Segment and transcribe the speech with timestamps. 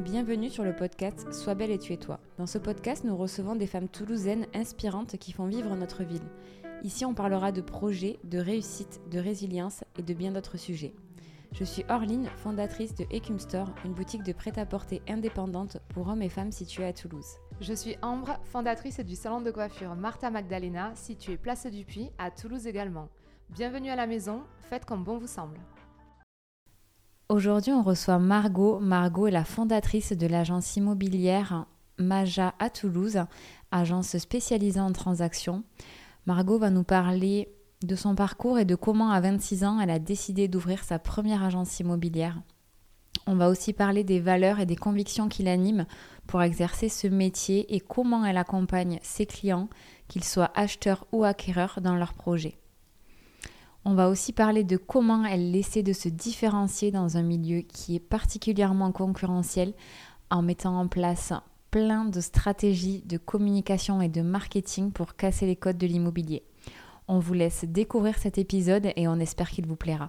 [0.00, 2.18] bienvenue sur le podcast Sois belle et tu es toi.
[2.38, 6.26] Dans ce podcast, nous recevons des femmes toulousaines inspirantes qui font vivre notre ville.
[6.82, 10.94] Ici, on parlera de projets, de réussite, de résilience et de bien d'autres sujets.
[11.52, 16.28] Je suis Orline, fondatrice de Ecum Store, une boutique de prêt-à-porter indépendante pour hommes et
[16.28, 17.36] femmes située à Toulouse.
[17.60, 22.32] Je suis Ambre, fondatrice du salon de coiffure Martha Magdalena, situé Place du Puy, à
[22.32, 23.08] Toulouse également.
[23.50, 25.58] Bienvenue à la maison, faites comme bon vous semble.
[27.30, 28.78] Aujourd'hui, on reçoit Margot.
[28.80, 31.64] Margot est la fondatrice de l'agence immobilière
[31.96, 33.18] Maja à Toulouse,
[33.70, 35.64] agence spécialisée en transactions.
[36.26, 37.48] Margot va nous parler
[37.82, 41.42] de son parcours et de comment à 26 ans elle a décidé d'ouvrir sa première
[41.42, 42.42] agence immobilière.
[43.26, 45.86] On va aussi parler des valeurs et des convictions qui l'animent
[46.26, 49.70] pour exercer ce métier et comment elle accompagne ses clients,
[50.08, 52.58] qu'ils soient acheteurs ou acquéreurs, dans leurs projets.
[53.86, 57.96] On va aussi parler de comment elle essaie de se différencier dans un milieu qui
[57.96, 59.74] est particulièrement concurrentiel
[60.30, 61.34] en mettant en place
[61.70, 66.44] plein de stratégies de communication et de marketing pour casser les codes de l'immobilier.
[67.08, 70.08] On vous laisse découvrir cet épisode et on espère qu'il vous plaira.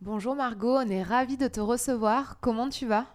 [0.00, 2.40] Bonjour Margot, on est ravis de te recevoir.
[2.40, 3.06] Comment tu vas?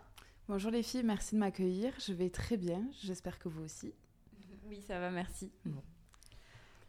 [0.47, 1.91] Bonjour les filles, merci de m'accueillir.
[1.99, 3.91] Je vais très bien, j'espère que vous aussi.
[4.69, 5.51] Oui, ça va, merci.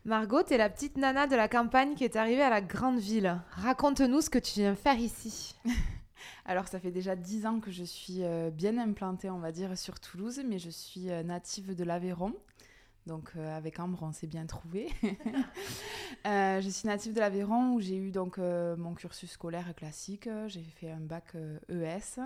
[0.07, 3.41] Margot, t'es la petite nana de la campagne qui est arrivée à la grande ville.
[3.51, 5.57] Raconte-nous ce que tu viens faire ici.
[6.45, 9.77] Alors, ça fait déjà dix ans que je suis euh, bien implantée, on va dire,
[9.77, 12.33] sur Toulouse, mais je suis euh, native de l'Aveyron.
[13.09, 14.93] Donc, euh, avec Ambre, on s'est bien trouvé.
[16.25, 20.29] je suis native de l'Aveyron où j'ai eu donc mon cursus scolaire classique.
[20.47, 21.35] J'ai fait un bac
[21.69, 22.21] ES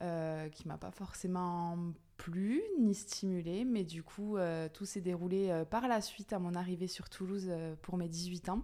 [0.00, 1.76] e qui m'a pas forcément
[2.22, 4.36] plu ni stimulé, mais du coup,
[4.72, 7.50] tout s'est déroulé par la suite à mon arrivée sur Toulouse
[7.82, 8.62] pour mes 18 ans,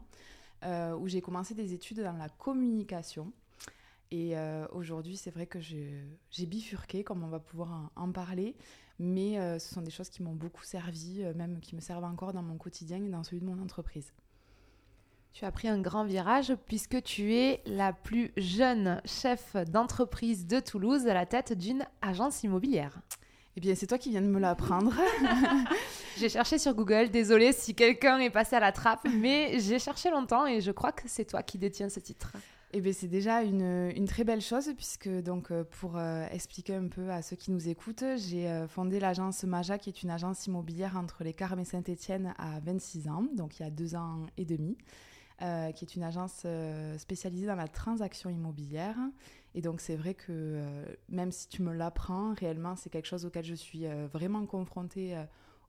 [0.98, 3.32] où j'ai commencé des études dans la communication.
[4.10, 8.56] Et euh, aujourd'hui, c'est vrai que j'ai bifurqué, comme on va pouvoir en, parler,
[8.98, 12.04] mais euh, ce sont des choses qui m'ont beaucoup servi, euh, même qui me servent
[12.04, 14.12] encore dans mon quotidien et dans celui de mon entreprise.
[15.34, 20.58] Tu as pris un grand virage puisque tu es la plus jeune chef d'entreprise de
[20.58, 22.98] Toulouse à la tête d'une agence immobilière.
[23.56, 24.92] Eh bien, c'est toi qui viens de me l'apprendre.
[26.16, 30.10] j'ai cherché sur Google, désolée si quelqu'un est passé à la trappe, mais j'ai cherché
[30.10, 32.32] longtemps et je crois que c'est toi qui détiens ce titre.
[32.72, 36.74] Eh bien, c'est déjà une, une, très belle chose puisque donc euh, pour euh, expliquer
[36.74, 40.10] un peu à ceux qui nous écoutent, j'ai euh, fondé l'agence Maja qui est une
[40.10, 43.94] agence immobilière entre les Carmes et Saint-Étienne à 26 ans, donc il y a deux
[43.94, 44.76] ans et demi,
[45.38, 46.44] qui est une agence
[46.98, 48.96] spécialisée dans la transaction immobilière.
[49.54, 50.62] Et donc c'est vrai que
[51.08, 55.16] même si tu me l'apprends, réellement c'est quelque chose auquel je suis vraiment confrontée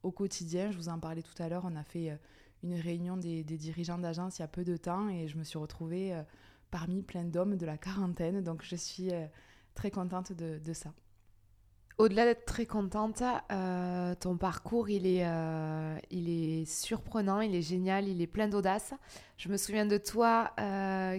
[0.04, 0.72] au quotidien.
[0.72, 2.20] Je vous en parlais tout à l'heure, on a fait
[2.62, 5.58] une réunion des, dirigeants d'agence il y a peu de temps et je me suis
[5.58, 6.14] retrouvée
[6.72, 8.42] parmi plein d'hommes de la quarantaine.
[8.42, 9.26] Donc je suis euh,
[9.76, 10.94] très contente de, ça.
[12.00, 13.22] Au-delà d'être très contente,
[13.52, 18.48] euh, ton parcours, il est, euh, il est surprenant, il est génial, il est plein
[18.48, 18.94] d'audace.
[19.38, 20.52] Je me souviens de toi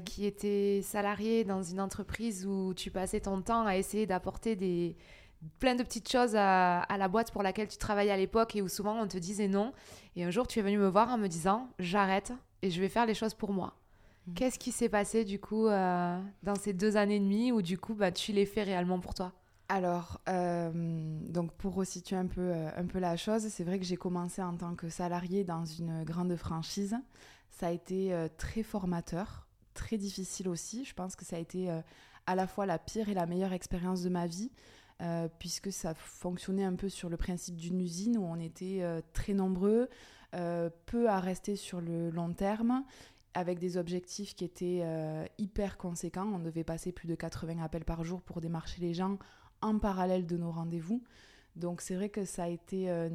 [0.04, 4.96] qui étais salarié dans une entreprise où tu passais ton temps à essayer d'apporter des,
[5.58, 8.62] plein de petites choses à, à, la boîte pour laquelle tu travaillais à l'époque et
[8.62, 9.72] où souvent on te disait non.
[10.16, 12.32] Et un jour, tu es venu me voir en me disant, j'arrête
[12.62, 13.74] et je vais faire les choses pour moi.
[14.26, 14.34] Mm.
[14.34, 17.78] Qu'est-ce qui s'est passé du coup euh, dans ces deux années et demie où du
[17.78, 19.32] coup bah, tu les fais réellement pour toi?
[19.72, 20.72] Alors, euh,
[21.28, 24.42] donc pour resituer un peu, euh, un peu la chose, c'est vrai que j'ai commencé
[24.42, 26.96] en tant que salarié dans une grande franchise.
[27.52, 30.84] Ça a été très formateur, très difficile aussi.
[30.84, 31.68] Je pense que ça a été
[32.26, 34.50] à la fois la pire et la meilleure expérience de ma vie,
[35.38, 38.82] puisque ça fonctionnait un peu sur le principe d'une usine où on était
[39.12, 39.90] très nombreux,
[40.32, 42.82] peu à rester sur le long terme
[43.34, 46.28] avec des objectifs qui étaient euh, hyper conséquents.
[46.34, 49.18] On devait passer plus de 80 appels par jour pour démarcher les gens
[49.62, 51.02] en parallèle de nos rendez-vous.
[51.56, 53.08] Donc c'est vrai que ça a été euh,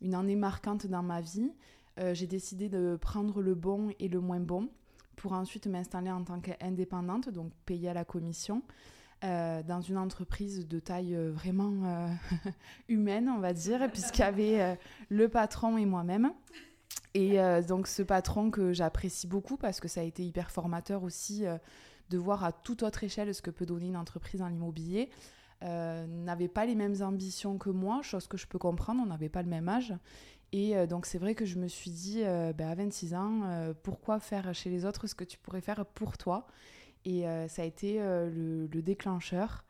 [0.00, 1.52] une année marquante dans ma vie.
[1.98, 4.68] Euh, j'ai décidé de prendre le bon et le moins bon
[5.16, 8.62] pour ensuite m'installer en tant qu'indépendante, donc payée à la commission,
[9.22, 12.08] dans une entreprise de taille vraiment
[12.88, 14.78] humaine, on va dire, puisqu'il y avait
[15.10, 16.32] le patron et moi-même.
[17.14, 21.02] Et euh, donc ce patron que j'apprécie beaucoup parce que ça a été hyper formateur
[21.02, 21.58] aussi euh,
[22.10, 25.10] de voir à toute autre échelle ce que peut donner une entreprise dans l'immobilier.
[25.62, 29.28] Euh, n'avait pas les mêmes ambitions que moi, chose que je peux comprendre, on n'avait
[29.28, 29.94] pas le même âge.
[30.54, 34.54] Et donc c'est vrai que je me suis dit, ben, à 26 ans, pourquoi faire
[34.54, 36.46] chez les autres ce que tu pourrais faire pour toi?
[37.06, 39.64] Et ça a été le, le, déclencheur.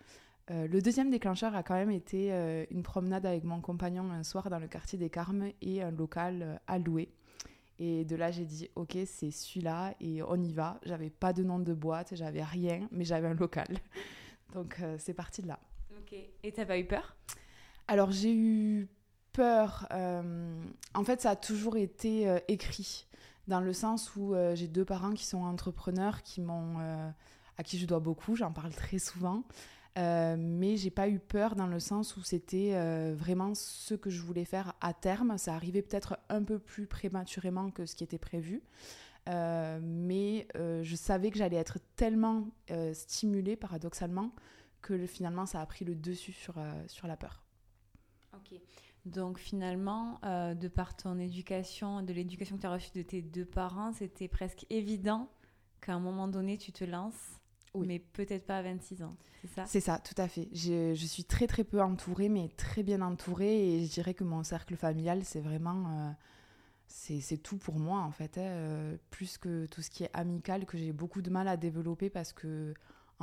[0.50, 2.32] le deuxième déclencheur a quand même été
[2.72, 6.60] une promenade avec mon compagnon un soir dans le quartier des Carmes et un local
[6.66, 7.12] à louer.
[7.78, 10.78] Et de là, j'ai dit, ok, c'est celui-là et on y va.
[10.84, 13.66] J'avais pas de nom de boîte, j'avais rien, mais j'avais un local.
[14.54, 15.58] Donc euh, c'est parti de là.
[16.42, 17.16] Et t'as pas eu peur?
[17.88, 18.88] Alors j'ai eu
[19.32, 19.86] peur.
[19.92, 20.62] euh,
[20.94, 23.06] en fait, ça a toujours été euh, écrit,
[23.48, 26.78] dans le sens où euh, j'ai deux parents qui sont entrepreneurs, qui m'ont,
[27.58, 28.36] à qui je dois beaucoup.
[28.36, 29.44] J'en parle très souvent.
[29.96, 32.72] Mais j'ai pas eu peur dans le sens où c'était
[33.12, 35.36] vraiment ce que je voulais faire à terme.
[35.36, 38.62] Ça arrivait peut-être un peu plus prématurément que ce qui était prévu.
[39.26, 42.48] Mais je savais que j'allais être tellement
[42.94, 44.32] stimulée, paradoxalement,
[44.82, 47.42] que le- finalement ça a pris le dessus sur, euh, sur la peur.
[48.34, 48.58] Ok.
[49.04, 53.20] Donc finalement, euh, de par ton éducation, de l'éducation que tu as reçue de tes
[53.22, 55.28] deux parents, c'était presque évident
[55.80, 57.40] qu'à un moment donné, tu te lances,
[57.74, 57.86] Oui.
[57.88, 59.16] mais peut-être pas à 26 ans.
[59.40, 59.64] C'est ça?
[59.66, 60.48] C'est ça, tout à fait.
[60.52, 63.74] Je, je suis très très peu entourée, mais très bien entourée.
[63.74, 65.88] Et je dirais que mon cercle familial, c'est vraiment...
[66.08, 66.10] euh,
[66.86, 68.38] c'est c'est tout pour moi, en fait.
[68.38, 71.56] hein, euh, plus que tout ce qui est amical, que j'ai beaucoup de mal à
[71.56, 72.72] développer parce que,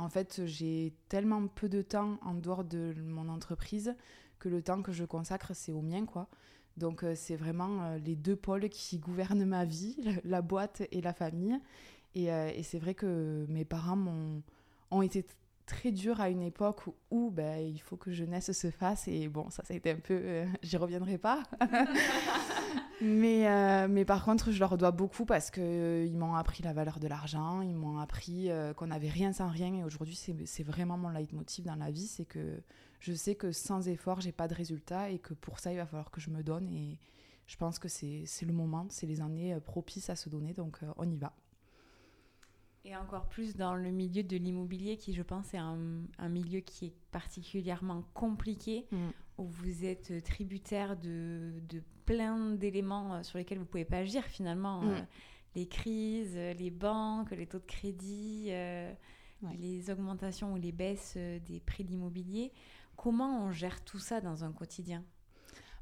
[0.00, 3.94] en fait, j'ai tellement peu de temps en dehors de mon entreprise
[4.38, 6.28] que le temps que je consacre, c'est au mien, quoi.
[6.76, 11.00] Donc, euh, c'est vraiment euh, les deux pôles qui gouvernent ma vie, la boîte et
[11.02, 11.58] la famille.
[12.14, 14.42] Et, euh, et c'est vrai que mes parents m'ont
[14.92, 15.24] ont été
[15.66, 19.06] très durs à une époque où, où, ben, il faut que jeunesse se fasse.
[19.06, 20.14] Et bon, ça, ça a été un peu...
[20.14, 21.44] euh, J'y reviendrai pas.
[23.00, 27.00] mais, euh, mais par contre, je leur dois beaucoup parce qu'ils m'ont appris la valeur
[27.00, 29.74] de l'argent, ils m'ont appris euh, qu'on n'avait rien sans rien.
[29.74, 32.62] Et aujourd'hui, c'est vraiment mon leitmotiv dans la vie, c'est que
[33.00, 35.86] je sais que sans effort, j'ai pas de résultat et que pour ça, il va
[35.86, 36.68] falloir que je me donne.
[36.68, 36.98] Et
[37.50, 40.78] je pense que c'est le moment, c'est les années euh, propices à se donner, donc
[40.84, 41.32] euh, on y va.
[42.84, 45.78] Et encore plus dans le milieu de l'immobilier, qui je pense est un,
[46.18, 48.96] un milieu qui est particulièrement compliqué, Mm.
[49.38, 53.98] où vous êtes tributaire de, de plein d'éléments euh, sur lesquels vous ne pouvez pas
[53.98, 54.80] agir finalement.
[54.82, 54.88] Mm.
[54.90, 55.00] Euh,
[55.56, 58.92] les crises, euh, les banques, les taux de crédit, euh,
[59.42, 59.56] Ouais.
[59.58, 62.52] les augmentations ou les baisses des prix de l'immobilier.
[62.94, 65.02] Comment on gère tout ça dans un quotidien?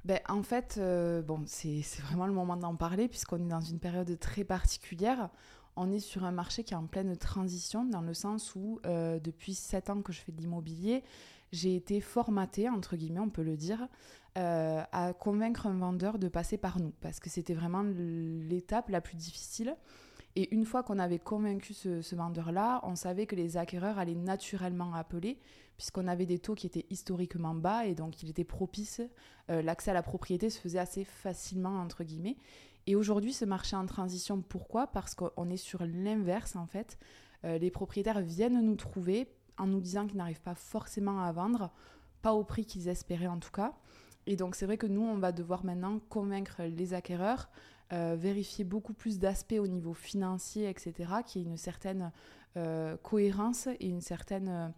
[0.05, 3.81] Ben, en fait, euh, bon, c'est vraiment le moment d'en parler puisqu'on est dans une
[3.81, 5.29] période très particulière.
[5.81, 9.21] On est sur un marché qui est en pleine transition dans le sens où euh,
[9.21, 11.05] depuis sept ans que je fais de l'immobilier,
[11.53, 13.87] j'ai été formatée, entre guillemets, on peut le dire,
[14.37, 19.01] euh, à convaincre un vendeur de passer par nous parce que c'était vraiment l'étape la
[19.01, 19.77] plus difficile.
[20.35, 24.17] Et une fois qu'on avait convaincu ce, ce vendeur-là, on savait que les acquéreurs allaient
[24.17, 25.39] naturellement appeler,
[25.77, 29.01] puisqu'on avait des taux qui étaient historiquement bas et donc il était propice
[29.51, 32.37] euh, l'accès à la propriété se faisait assez facilement, entre guillemets.
[32.89, 34.87] Et aujourd'hui, ce marché en transition, pourquoi?
[34.87, 36.97] Parce qu'on est sur l'inverse, en fait.
[37.45, 41.71] Euh, les propriétaires viennent nous trouver en nous disant qu'ils n'arrivent pas forcément à vendre,
[42.23, 43.75] pas au prix qu'ils espéraient en tout cas.
[44.27, 47.51] Et donc, c'est vrai que nous, on va devoir maintenant convaincre les acquéreurs,
[47.93, 50.95] euh, vérifier beaucoup plus d'aspects au niveau financier, etc.,
[51.27, 52.11] qu'il y ait une certaine
[52.57, 54.73] euh, cohérence et une certaine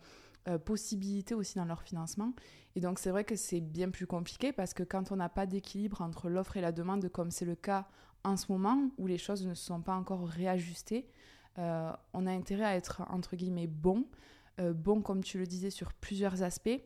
[0.49, 2.33] euh, euh, possibilité aussi dans leur financement.
[2.75, 5.47] Et donc c'est vrai que c'est bien plus compliqué parce que quand on n'a pas
[5.47, 7.89] d'équilibre entre l'offre et la demande, comme c'est le cas
[8.25, 11.09] en ce moment, où les choses ne se sont pas encore réajustées,
[11.59, 14.07] euh, on a intérêt à être entre guillemets bon.
[14.61, 16.81] Euh, bon, comme tu le disais, sur plusieurs aspects.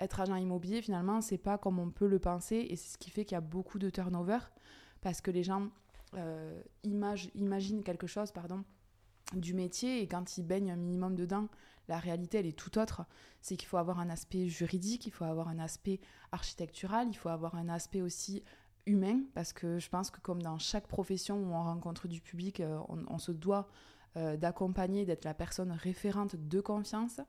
[0.00, 3.10] Être agent immobilier, finalement, c'est pas comme on peut le penser et c'est ce qui
[3.10, 4.38] fait qu'il y a beaucoup de turnover
[5.00, 5.70] parce que les gens
[6.84, 8.64] imaginent quelque chose, pardon,
[9.34, 11.48] du métier et quand ils baignent un minimum dedans,
[11.88, 13.04] la réalité elle est tout autre.
[13.40, 16.00] C'est qu'il faut avoir un aspect juridique, il faut avoir un aspect
[16.32, 18.42] architectural, il faut avoir un aspect aussi
[18.86, 22.60] humain parce que je pense que comme dans chaque profession où on rencontre du public,
[22.60, 23.68] euh, on, se doit
[24.16, 27.20] euh, d'accompagner, d'être la personne référente de confiance.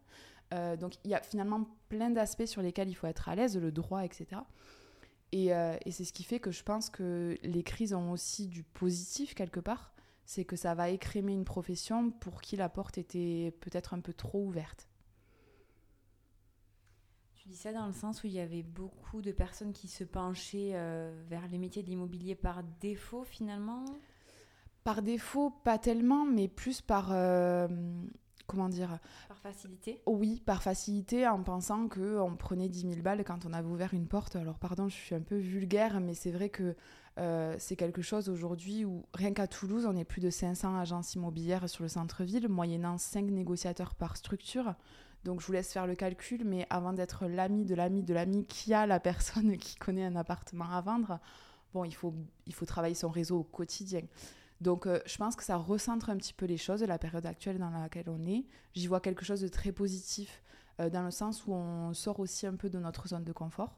[0.53, 3.57] Euh, donc il y a finalement plein d'aspects sur lesquels il faut être à l'aise,
[3.57, 4.41] le droit, etc.
[5.33, 8.63] Et, et c'est ce qui fait que je pense que les crises ont aussi du
[8.63, 9.91] positif quelque part
[10.27, 14.13] c'est que ça va écrémer une profession pour qui la porte était peut-être un peu
[14.13, 14.89] trop ouverte.
[17.33, 20.03] Tu dis ça dans le sens où il y avait beaucoup de personnes qui se
[20.03, 23.85] penchaient euh, vers les métiers de l'immobilier par défaut finalement?
[24.83, 27.13] Par défaut, pas tellement, mais plus par...
[27.13, 27.69] euh,
[28.47, 28.99] comment dire?
[29.29, 30.01] Par facilité?
[30.05, 34.09] Oui, par facilité, en pensant qu'on prenait 10 000 balles quand on avait ouvert une
[34.09, 34.35] porte.
[34.35, 36.75] Alors pardon, je suis un peu vulgaire, mais c'est vrai que
[37.17, 41.15] euh, c'est quelque chose aujourd'hui où, rien qu'à Toulouse, on est plus de 500 agences
[41.15, 44.75] immobilières sur le centre-ville, moyennant 5 négociateurs par structure.
[45.23, 48.45] Donc je vous laisse faire le calcul, mais avant d'être l'ami de l'ami de l'ami
[48.45, 51.19] qui a la personne qui connaît un appartement à vendre,
[51.73, 52.13] bon, il faut,
[52.45, 54.01] il faut travailler son réseau au quotidien.
[54.61, 57.57] Donc euh, je pense que ça recentre un petit peu les choses, la période actuelle
[57.57, 58.45] dans laquelle on est.
[58.73, 60.41] J'y vois quelque chose de très positif,
[60.79, 63.75] euh, dans le sens où on sort aussi un peu de notre zone de confort.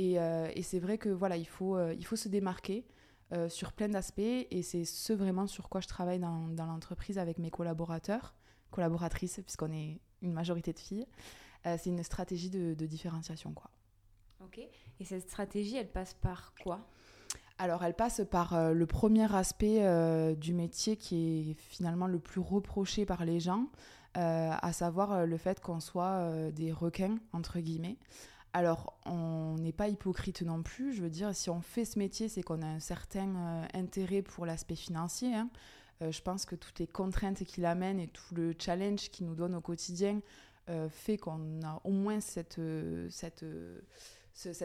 [0.00, 2.84] Et, euh, et c'est vrai que voilà, il faut, euh, il faut se démarquer.
[3.48, 4.46] sur plein d'aspects.
[4.50, 8.34] Et c'est ce vraiment sur quoi je travaille dans, dans l'entreprise avec mes collaborateurs,
[8.72, 11.06] collaboratrices, puisqu'on est une majorité de filles.
[11.64, 13.52] c'est une stratégie de, de différenciation.
[13.52, 13.70] Quoi.
[14.44, 14.58] Ok.
[14.98, 16.80] Et cette stratégie, elle passe par quoi?
[17.60, 22.18] Alors, elle passe par euh, le premier aspect euh, du métier qui est finalement le
[22.18, 23.66] plus reproché par les gens,
[24.16, 27.98] euh, à savoir le fait qu'on soit des requins, entre guillemets.
[28.52, 30.92] Alors, on n'est pas hypocrite non plus.
[30.92, 34.44] Je veux dire, si on fait ce métier, c'est qu'on a un certain intérêt pour
[34.46, 35.34] l'aspect financier.
[35.34, 35.48] Hein.
[36.00, 39.54] je pense que toutes les contraintes qu'il amène et tout le challenge qu'il nous donne
[39.54, 40.20] au quotidien
[40.88, 42.58] fait qu'on a au moins cet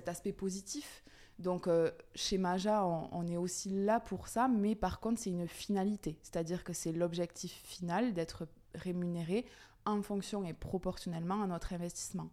[0.08, 1.04] aspect positif.
[1.39, 5.48] Donc euh, chez Maja, on, est aussi là pour ça, mais par contre c'est une
[5.48, 9.46] finalité, c'est-à-dire que c'est l'objectif final d'être rémunéré
[9.86, 12.30] en fonction et proportionnellement à notre investissement.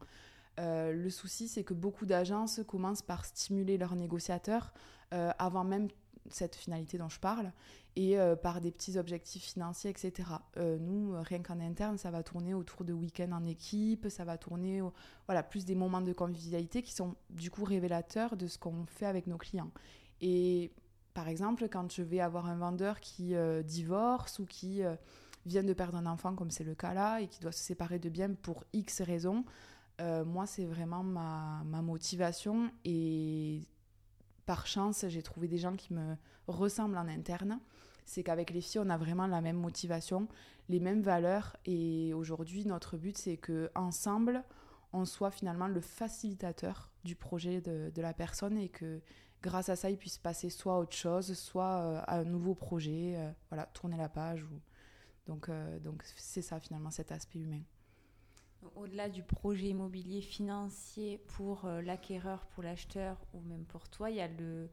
[0.59, 4.73] Euh, le souci, c'est que beaucoup d'agences commencent par stimuler leurs négociateurs
[5.13, 5.89] euh, avant même
[6.31, 7.53] cette finalité dont je parle,
[7.97, 10.29] et euh, par des petits objectifs financiers, etc.
[10.57, 14.83] Nous, rien qu'en interne, ça va tourner autour de week-ends en équipe, ça va tourner,
[15.27, 19.07] voilà, plus des moments de convivialité qui sont du coup révélateurs de ce qu'on fait
[19.07, 19.71] avec nos clients.
[20.21, 20.71] Et
[21.13, 24.83] par exemple, quand je vais avoir un vendeur qui divorce ou qui
[25.45, 27.99] vient de perdre un enfant, comme c'est le cas là, et qui doit se séparer
[27.99, 29.45] de bien pour X raisons,
[30.01, 33.63] moi, c'est vraiment ma, motivation et
[34.47, 36.17] par chance, j'ai trouvé des gens qui me
[36.49, 37.61] ressemblent en interne.
[38.05, 40.27] C'est qu'avec les filles, on a vraiment la même motivation,
[40.69, 41.57] les mêmes valeurs.
[41.65, 44.43] Et aujourd'hui, notre but, c'est que ensemble,
[44.93, 49.01] on soit finalement le facilitateur du projet de, la personne et que
[49.43, 52.55] grâce à ça, il puisse passer soit à autre chose, soit euh, à un nouveau
[52.55, 54.47] projet, euh, voilà, tourner la page.
[55.27, 57.63] Donc, euh, donc c'est ça finalement cet aspect humain.
[58.77, 64.17] Au-delà du projet immobilier financier pour euh, l'acquéreur, pour l'acheteur ou même pour toi, il
[64.17, 64.69] y a le,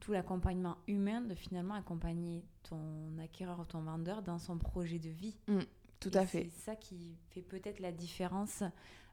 [0.00, 5.10] tout l'accompagnement humain de finalement accompagner ton acquéreur ou ton vendeur dans son projet de
[5.10, 5.36] vie.
[5.48, 5.58] Mmh,
[6.00, 6.48] tout à fait.
[6.52, 8.62] C'est ça qui fait peut-être la différence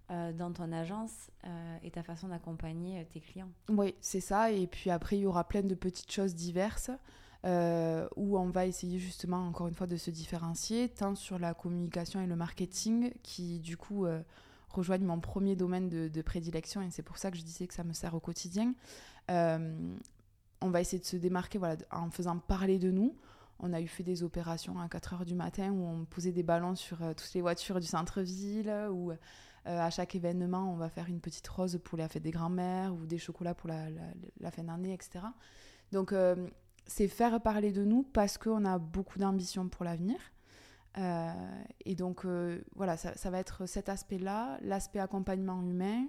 [0.09, 3.51] euh, dans ton agence euh, et ta façon d'accompagner tes clients.
[3.69, 4.51] Oui, c'est ça.
[4.51, 6.91] Et puis après, il y aura plein de petites choses diverses.
[7.43, 11.55] Euh, où on va essayer justement encore une fois de se différencier, tant sur la
[11.55, 14.21] communication et le marketing, qui du coup euh,
[14.69, 17.83] rejoignent mon premier domaine de, prédilection, et c'est pour ça que je disais que ça
[17.83, 18.75] me sert au quotidien.
[19.31, 19.95] Euh,
[20.61, 23.17] on va essayer de se démarquer voilà, en faisant parler de nous.
[23.57, 26.43] On a eu fait des opérations à 4 h du matin où on posait des
[26.43, 29.11] ballons sur toutes les voitures du centre-ville, où
[29.65, 33.05] à chaque événement, on va faire une petite rose pour la fête des grands-mères ou
[33.05, 35.25] des chocolats pour la fin d'année, etc.
[35.91, 36.13] Donc,
[36.91, 40.19] c'est faire parler de nous parce qu'on a beaucoup d'ambition pour l'avenir.
[40.97, 41.31] Euh,
[41.85, 46.05] et donc, euh, voilà, ça, va être cet aspect-là, l'aspect accompagnement humain,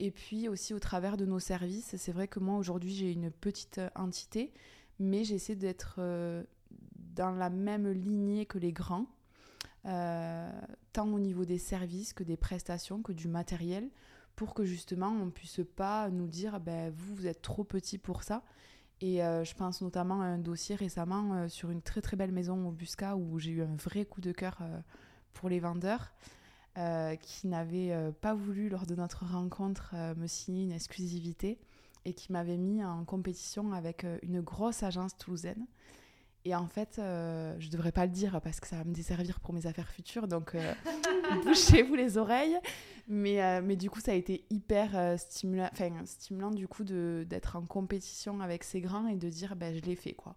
[0.00, 1.94] et puis aussi au travers de nos services.
[1.98, 4.54] C'est vrai que moi, aujourd'hui, j'ai une petite entité,
[4.98, 6.44] mais j'essaie d'être euh,
[7.14, 9.06] dans la même lignée que les grands,
[9.84, 13.90] tant au niveau des services que des prestations, que du matériel,
[14.34, 18.22] pour que justement, on puisse pas nous dire, ben, vous, vous êtes trop petit pour
[18.22, 18.42] ça.
[19.02, 22.30] Et euh, je pense notamment à un dossier récemment euh, sur une très très belle
[22.30, 24.78] maison au Busca où j'ai eu un vrai coup de cœur euh,
[25.34, 26.12] pour les vendeurs
[27.20, 31.58] qui n'avaient pas voulu lors de notre rencontre me signer une exclusivité
[32.06, 35.66] et qui m'avaient mis en compétition avec une grosse agence toulousaine.
[36.44, 39.38] Et en fait, je ne devrais pas le dire parce que ça va me desservir
[39.38, 40.56] pour mes affaires futures, donc
[41.44, 42.58] bouchez-vous les oreilles.
[43.08, 45.70] Mais, euh, mais du coup, ça a été hyper euh, stimulant,
[46.04, 49.96] stimulant du coup d'être en compétition avec ces grands et de dire ben, je l'ai
[49.96, 50.36] fait quoi.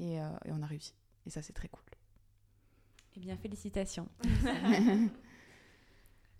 [0.00, 0.94] Et, euh, et, on a réussi.
[1.26, 1.84] Et ça, c'est très cool.
[3.16, 4.08] Eh bien, félicitations.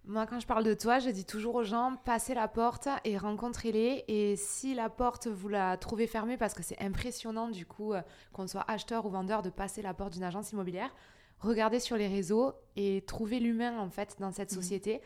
[0.07, 3.17] Moi, quand je parle de toi, je dis toujours aux gens passez la porte et
[3.17, 4.05] rencontrez-les.
[4.09, 7.95] Et si la porte, vous la trouvez fermée, parce que c'est impressionnant du coup,
[8.33, 10.95] qu'on soit acheteur ou vendeur, de passer la porte d'une agence immobilière,
[11.41, 14.55] regardez sur les réseaux et trouvez l'humain en fait dans cette mmh.
[14.55, 15.01] société.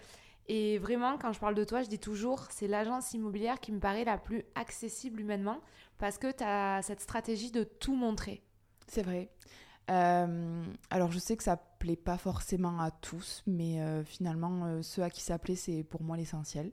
[0.49, 3.79] Et vraiment, quand je parle de toi, je dis toujours, c'est l'agence immobilière qui me
[3.79, 5.61] paraît la plus accessible humainement
[5.99, 8.43] parce que tu as cette stratégie de tout montrer.
[8.87, 9.31] C'est vrai.
[9.91, 14.83] Euh, alors je sais que ça plaît pas forcément à tous, mais euh, finalement, euh,
[14.83, 16.73] ceux à qui ça plaît, c'est pour moi l'essentiel.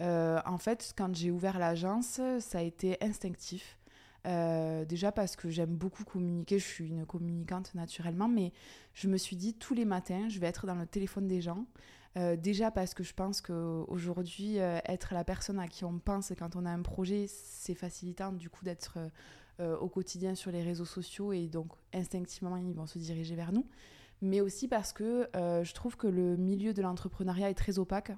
[0.00, 3.78] en fait, quand j'ai ouvert l'agence, ça a été instinctif.
[4.24, 8.52] déjà parce que j'aime beaucoup communiquer, je suis une communicante naturellement, mais
[8.94, 11.66] je me suis dit tous les matins, je vais être dans le téléphone des gens.
[12.16, 16.32] Euh, déjà parce que je pense qu'aujourd'hui, euh, être la personne à qui on pense
[16.38, 18.98] quand on a un projet, c'est facilitant du coup d'être
[19.60, 23.52] euh, au quotidien sur les réseaux sociaux et donc instinctivement, ils vont se diriger vers
[23.52, 23.66] nous.
[24.24, 28.12] Mais aussi parce que je trouve que le milieu de l'entrepreneuriat est très opaque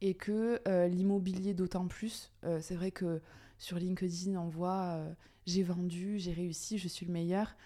[0.00, 2.32] et que l'immobilier d'autant plus.
[2.60, 3.20] c'est vrai que
[3.58, 5.00] sur LinkedIn, on voit
[5.46, 7.56] j'ai vendu, j'ai réussi, je suis le meilleur.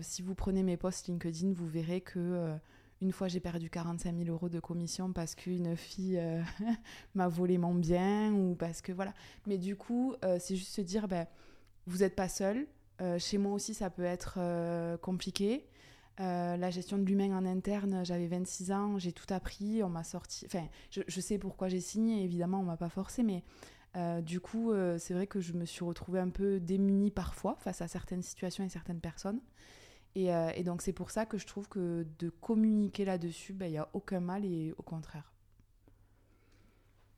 [0.00, 2.58] si vous prenez mes posts LinkedIn, vous verrez que
[3.02, 6.42] une fois, j'ai perdu 45 000 euros de commission parce qu'une fille euh,
[7.14, 9.14] m'a volé mon bien ou parce que voilà.
[9.46, 11.26] Mais du coup, euh, c'est juste se dire, ben,
[11.86, 12.66] vous n'êtes pas seul.
[13.00, 14.38] Euh, chez moi aussi, ça peut être
[15.00, 15.66] compliqué.
[16.18, 20.44] La gestion de l'humain en interne, j'avais 26 ans, j'ai tout appris, on m'a sorti.
[20.46, 23.42] Enfin, je, sais pourquoi j'ai signé, évidemment, on m'a pas forcé, mais
[24.22, 27.88] du coup, c'est vrai que je me suis retrouvée un peu démunie parfois face à
[27.88, 29.40] certaines situations et certaines personnes.
[30.16, 33.72] Euh, et, donc c'est pour ça que je trouve que de communiquer là-dessus, ben, il
[33.72, 35.32] n'y a aucun mal et au contraire.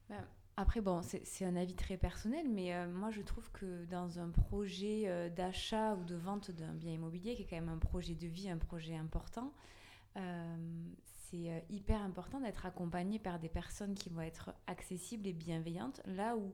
[0.08, 4.18] Ben, après, bon, c'est un avis très personnel, mais euh, moi je trouve que dans
[4.18, 7.78] un projet euh, d'achat ou de vente d'un bien immobilier, qui est quand même un
[7.78, 9.52] projet de vie, un projet important,
[11.30, 16.36] c'est hyper important d'être accompagné par des personnes qui vont être accessibles et bienveillantes, là
[16.36, 16.52] où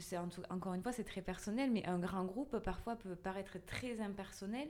[0.00, 0.18] c'est
[0.50, 4.68] encore une fois c'est très personnel, mais un grand groupe parfois peut paraître très impersonnel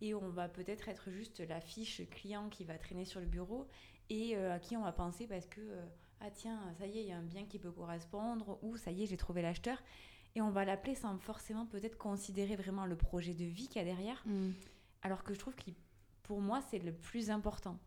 [0.00, 3.66] et on va peut-être être juste la fiche client qui va traîner sur le bureau
[4.10, 5.84] et euh, à qui on va penser parce que euh,
[6.20, 8.90] ah tiens ça y est il y a un bien qui peut correspondre ou ça
[8.90, 9.82] y est j'ai trouvé l'acheteur
[10.34, 13.84] et on va l'appeler sans forcément peut-être considérer vraiment le projet de vie qu'il y
[13.84, 14.50] a derrière mm.
[15.02, 15.70] alors que je trouve que
[16.22, 17.78] pour moi c'est le plus important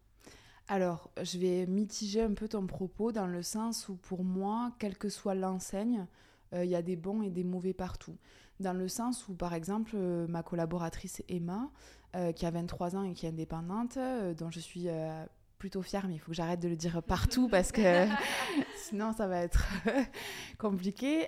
[0.72, 5.00] alors, je vais mitiger un peu ton propos dans le sens où pour moi, quelle
[5.00, 6.06] que soit l'enseigne,
[6.54, 8.16] euh, il y a des bons et des mauvais partout.
[8.60, 11.72] Dans le sens où, par exemple, ma collaboratrice Emma,
[12.16, 15.24] euh, qui a 23 ans et qui est indépendante, euh, dont je suis euh,
[15.60, 17.82] plutôt fière, mais il faut que j'arrête de le dire partout parce que
[18.78, 19.68] sinon ça va être
[20.58, 21.28] compliqué.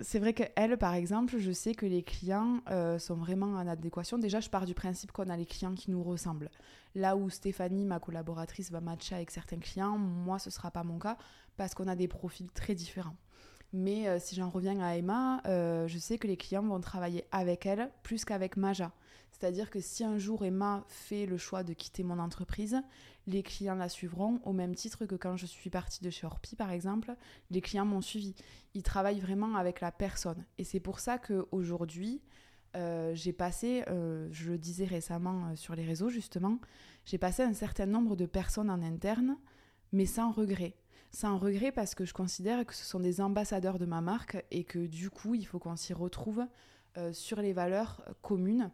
[0.00, 2.60] c'est vrai qu'elle, par exemple, je sais que les clients
[2.98, 4.16] sont vraiment en adéquation.
[4.18, 6.48] Déjà, je pars du principe qu'on a les clients qui nous ressemblent.
[6.94, 10.84] Là où Stéphanie, ma collaboratrice, va matcher avec certains clients, moi, ce ne sera pas
[10.84, 11.18] mon cas
[11.56, 13.16] parce qu'on a des profils très différents.
[13.72, 17.90] Mais si j'en reviens à Emma, je sais que les clients vont travailler avec elle
[18.02, 18.92] plus qu'avec Maja.
[19.30, 22.80] C'est-à-dire que si un jour Emma fait le choix de quitter mon entreprise,
[23.26, 26.56] les clients la suivront au même titre que quand je suis partie de chez Orpi,
[26.56, 27.14] par exemple,
[27.50, 28.34] les clients m'ont suivi.
[28.74, 30.44] Ils travaillent vraiment avec la personne.
[30.56, 32.22] Et c'est pour ça qu'aujourd'hui,
[32.76, 36.58] euh, j'ai passé, euh, je le disais récemment euh, sur les réseaux justement,
[37.06, 39.36] j'ai passé un certain nombre de personnes en interne,
[39.92, 40.74] mais sans regret.
[41.10, 44.64] Sans regret parce que je considère que ce sont des ambassadeurs de ma marque et
[44.64, 46.44] que du coup, il faut qu'on s'y retrouve
[47.12, 48.72] sur les valeurs communes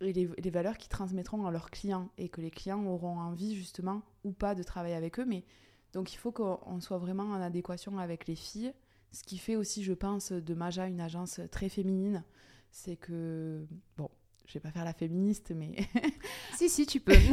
[0.00, 4.02] et les, valeurs qu'ils transmettront à leurs clients et que les clients auront envie justement
[4.24, 5.24] ou pas de travailler avec eux.
[5.24, 5.44] Mais
[5.92, 8.72] donc il faut qu'on soit vraiment en adéquation avec les filles.
[9.12, 12.24] Ce qui fait aussi, je pense, de Maja une agence très féminine,
[12.72, 13.64] c'est que
[13.96, 14.10] bon,
[14.46, 15.76] je vais pas faire la féministe, mais
[16.56, 17.14] si si tu peux.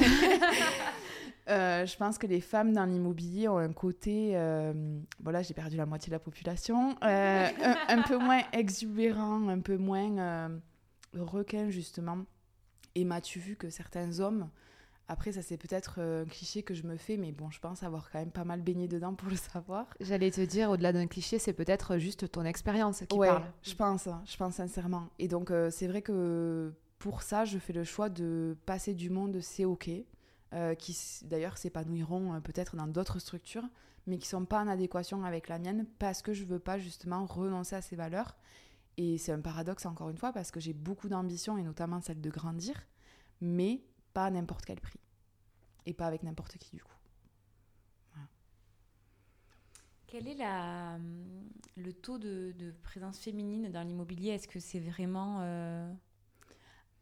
[1.49, 5.75] Euh, je pense que les femmes dans l'immobilier ont un côté, euh, voilà, j'ai perdu
[5.75, 7.47] la moitié de la population, euh,
[7.89, 10.51] un, peu moins exubérant, un peu moins
[11.13, 12.19] requin justement
[12.95, 14.49] et m'as-tu vu que certains hommes,
[15.07, 17.83] après ça c'est peut-être euh, un cliché que je me fais, mais bon, je pense
[17.83, 19.87] avoir quand même pas mal baigné dedans pour le savoir.
[19.99, 23.43] J'allais te dire, au-delà d'un cliché, c'est peut-être juste ton expérience qui ouais, parle.
[23.63, 25.09] je pense, je pense sincèrement.
[25.19, 29.09] Et donc euh, c'est vrai que pour ça, je fais le choix de passer du
[29.09, 29.89] monde c'est ok,
[30.53, 33.67] euh, qui d'ailleurs s'épanouiront peut-être dans d'autres structures,
[34.07, 37.25] mais qui sont pas en adéquation avec la mienne parce que je veux pas justement
[37.25, 38.35] renoncer à ces valeurs
[38.97, 42.21] et c'est un paradoxe encore une fois parce que j'ai beaucoup d'ambition et notamment celle
[42.21, 42.75] de grandir,
[43.39, 44.99] mais pas à n'importe quel prix.
[45.85, 46.91] Et pas avec n'importe qui du coup.
[50.11, 50.99] Quel est la,
[51.77, 54.31] le taux de, présence féminine dans l'immobilier?
[54.31, 55.89] Est-ce que c'est vraiment euh,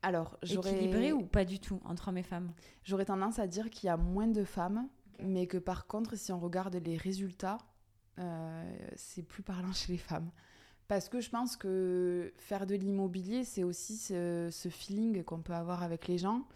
[0.03, 2.53] Alors, équilibré ou pas du tout entre hommes et femmes?
[2.83, 4.87] J'aurais tendance à dire qu'il y a moins de femmes,
[5.23, 7.57] mais que par contre, si on regarde les résultats,
[8.19, 10.29] euh, c'est plus parlant chez les femmes.
[10.89, 15.83] Parce que je pense que faire de l'immobilier, c'est aussi ce, feeling qu'on peut avoir
[15.83, 16.47] avec les gens.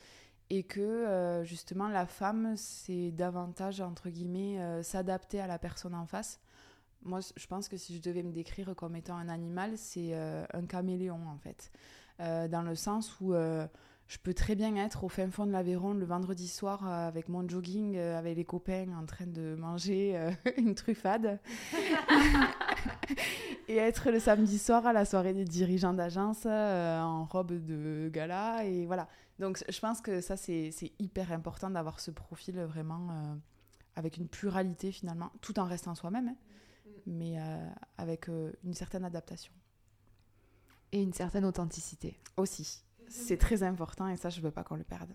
[0.50, 5.94] Et que euh, justement, la femme, c'est davantage, entre guillemets, euh, s'adapter à la personne
[5.94, 6.40] en face.
[7.04, 10.44] Moi, je pense que si je devais me décrire comme étant un animal, c'est euh,
[10.54, 11.72] un caméléon, en fait.
[12.20, 13.36] dans le sens où
[14.08, 17.48] je peux très bien être au fin fond de l'Aveyron le vendredi soir avec mon
[17.48, 21.40] jogging, avec les copains en train de manger une truffade.
[23.68, 28.10] et être le samedi soir à la soirée des dirigeants d'agence euh, en robe de
[28.12, 28.66] gala.
[28.66, 29.08] Et voilà.
[29.40, 33.36] Donc je pense que ça, c'est hyper important d'avoir ce profil vraiment euh,
[33.96, 38.28] avec une pluralité finalement, tout en restant soi-même, hein, mais euh, avec
[38.64, 39.54] une certaine adaptation.
[40.92, 42.20] Et une certaine authenticité.
[42.38, 42.84] Aussi.
[43.14, 45.14] C'est très important et ça, je veux pas qu'on le perde.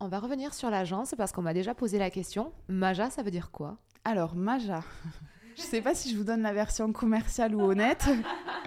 [0.00, 2.52] On va revenir sur l'agence parce qu'on m'a déjà posé la question.
[2.68, 3.78] Maja, ça veut dire quoi?
[4.04, 4.82] Alors, Maja,
[5.56, 8.08] Je sais pas si je vous donne la version commerciale ou honnête.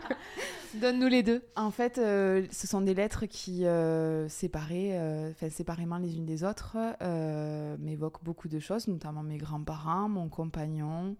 [0.75, 1.43] Donne-nous les deux.
[1.55, 6.25] En fait, euh, ce sont des lettres qui, euh, séparées, euh, enfin, séparément les unes
[6.25, 6.77] des autres,
[7.79, 11.15] m'évoquent beaucoup de choses, notamment mes grands-parents, mon compagnon,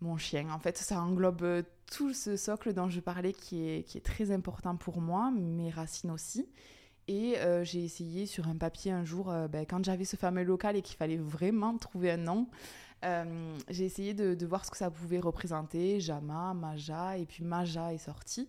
[0.00, 0.50] mon chien.
[0.50, 5.00] En fait, ça englobe tout ce socle dont je parlais qui est, très important pour
[5.00, 6.48] moi, mes racines aussi.
[7.08, 10.82] Et j'ai essayé sur un papier un jour, ben, quand j'avais ce fameux local et
[10.82, 12.48] qu'il fallait vraiment trouver un nom,
[13.04, 17.92] euh, j'ai essayé de, voir ce que ça pouvait représenter, Jama, Maja, et puis Maja
[17.92, 18.48] est sorti.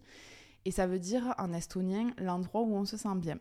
[0.65, 3.37] Et ça veut dire en estonien l'endroit où on se sent bien.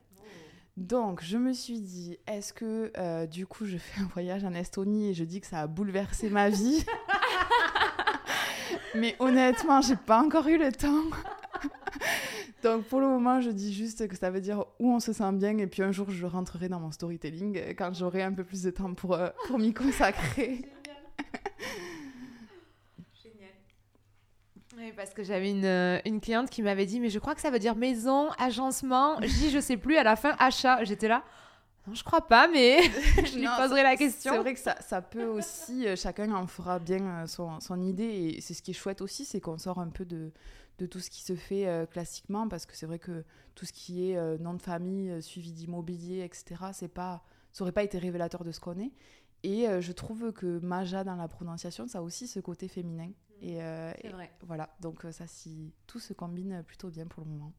[0.77, 4.53] Donc, je me suis dit, est-ce que euh, du coup, je fais un voyage en
[4.53, 6.85] Estonie et je dis que ça a bouleversé ma vie?
[8.97, 11.05] Mais honnêtement, j'ai pas encore eu le temps.
[12.63, 15.33] Donc, pour le moment, je dis juste que ça veut dire où on se sent
[15.33, 15.57] bien.
[15.59, 18.71] Et puis, un jour, je rentrerai dans mon storytelling quand j'aurai un peu plus de
[18.71, 20.65] temps pour, euh, pour m'y consacrer.
[24.79, 27.41] Oui, parce que j'avais une, euh, une, cliente qui m'avait dit, mais je crois que
[27.41, 29.19] ça veut dire maison, agencement.
[29.23, 30.85] Je je sais plus, à la fin, achat.
[30.85, 31.25] J'étais là.
[31.87, 32.83] Non, je crois pas, mais
[33.25, 34.33] je lui poserai la question.
[34.33, 37.81] C'est vrai que ça, ça peut aussi, euh, chacun en fera bien euh, son, son
[37.81, 38.05] idée.
[38.37, 40.33] Et c'est ce qui est chouette aussi, c'est qu'on sort un peu de,
[40.79, 42.49] de, tout ce qui se fait classiquement.
[42.49, 46.66] Parce que c'est vrai que tout ce qui est nom de famille, suivi d'immobilier, etc.,
[46.72, 47.22] c'est pas,
[47.53, 48.92] ça n'aurait pas été révélateur de ce qu'on est.
[49.42, 53.11] Et je trouve que Maja, dans la prononciation, ça a aussi ce côté féminin.
[53.42, 54.31] Et, euh, vrai.
[54.42, 57.53] voilà, donc euh, ça, si tout se combine plutôt bien pour le moment.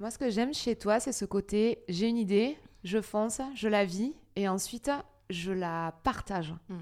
[0.00, 3.68] Moi, ce que j'aime chez toi, c'est ce côté j'ai une idée, je fonce, je
[3.68, 4.90] la vis et ensuite
[5.28, 6.54] je la partage.
[6.70, 6.78] Hmm.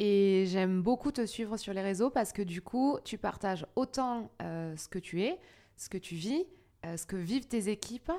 [0.00, 4.32] Et j'aime beaucoup te suivre sur les réseaux parce que du coup, tu partages autant
[4.42, 5.38] euh, ce que tu es,
[5.76, 6.44] ce que tu vis,
[6.82, 8.10] ce que vivent tes équipes.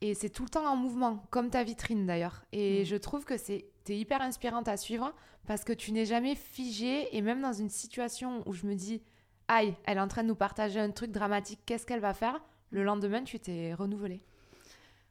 [0.00, 2.44] Et c'est tout le temps en mouvement, comme ta vitrine d'ailleurs.
[2.52, 2.84] Et hmm.
[2.84, 5.12] je trouve que c'est hyper inspirante à suivre
[5.48, 9.02] parce que tu n'es jamais figé et même dans une situation où je me dis
[9.48, 12.40] aïe, elle est en train de nous partager un truc dramatique, qu'est-ce qu'elle va faire?
[12.70, 14.20] Le lendemain, tu t'es renouvelé.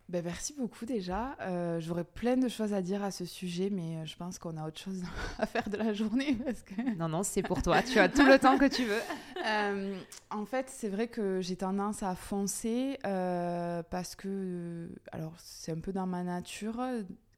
[0.09, 1.35] Ben merci beaucoup déjà.
[1.41, 4.55] Euh, J'aurais plein de choses à dire à ce sujet, mais euh, je pense qu'on
[4.55, 5.03] a autre chose
[5.37, 6.33] à faire de la journée.
[6.45, 6.95] Parce que...
[6.95, 7.81] Non, non, c'est pour toi.
[7.83, 9.01] tu as tout le temps que tu veux.
[9.45, 9.97] Euh,
[10.29, 15.79] en fait, c'est vrai que j'ai tendance à foncer euh, parce que, alors c'est un
[15.79, 16.81] peu dans ma nature,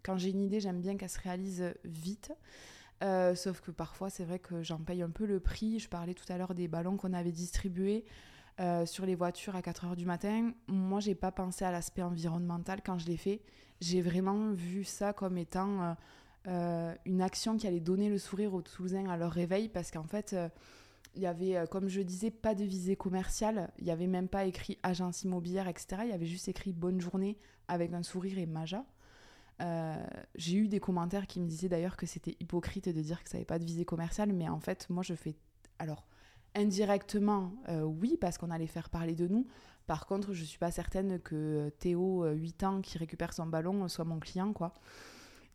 [0.03, 2.31] quand j'ai une idée, j'aime bien qu'elle se réalise vite.
[3.35, 5.79] Sauf que parfois, c'est vrai que j'en paye un peu le prix.
[5.79, 8.05] Je parlais tout à l'heure des ballons qu'on avait distribués
[8.59, 10.51] euh, sur les voitures à 4 h du matin.
[10.67, 13.41] Moi, j'ai pas pensé à l'aspect environnemental quand je l'ai fait.
[13.81, 15.95] J'ai vraiment vu ça comme étant
[16.47, 20.03] euh, une action qui allait donner le sourire aux Toulousains à leur réveil parce qu'en
[20.03, 20.35] fait,
[21.15, 23.71] il y avait, comme je disais, pas de visée commerciale.
[23.79, 26.01] Il n'y avait même pas écrit agence immobilière, etc.
[26.03, 28.83] Il y avait juste écrit bonne journée avec un sourire et Maja.
[29.61, 29.95] Euh,
[30.35, 33.37] j'ai eu des commentaires qui me disaient d'ailleurs que c'était hypocrite de dire que ça
[33.37, 35.35] n'avait pas de visée commerciale, mais en fait, moi, je fais.
[35.79, 36.07] Alors,
[36.55, 39.47] indirectement, euh, oui, parce qu'on allait faire parler de nous.
[39.87, 43.47] Par contre, je ne suis pas certaine que Théo, 8 euh, ans, qui récupère son
[43.47, 44.73] ballon, soit mon client, quoi.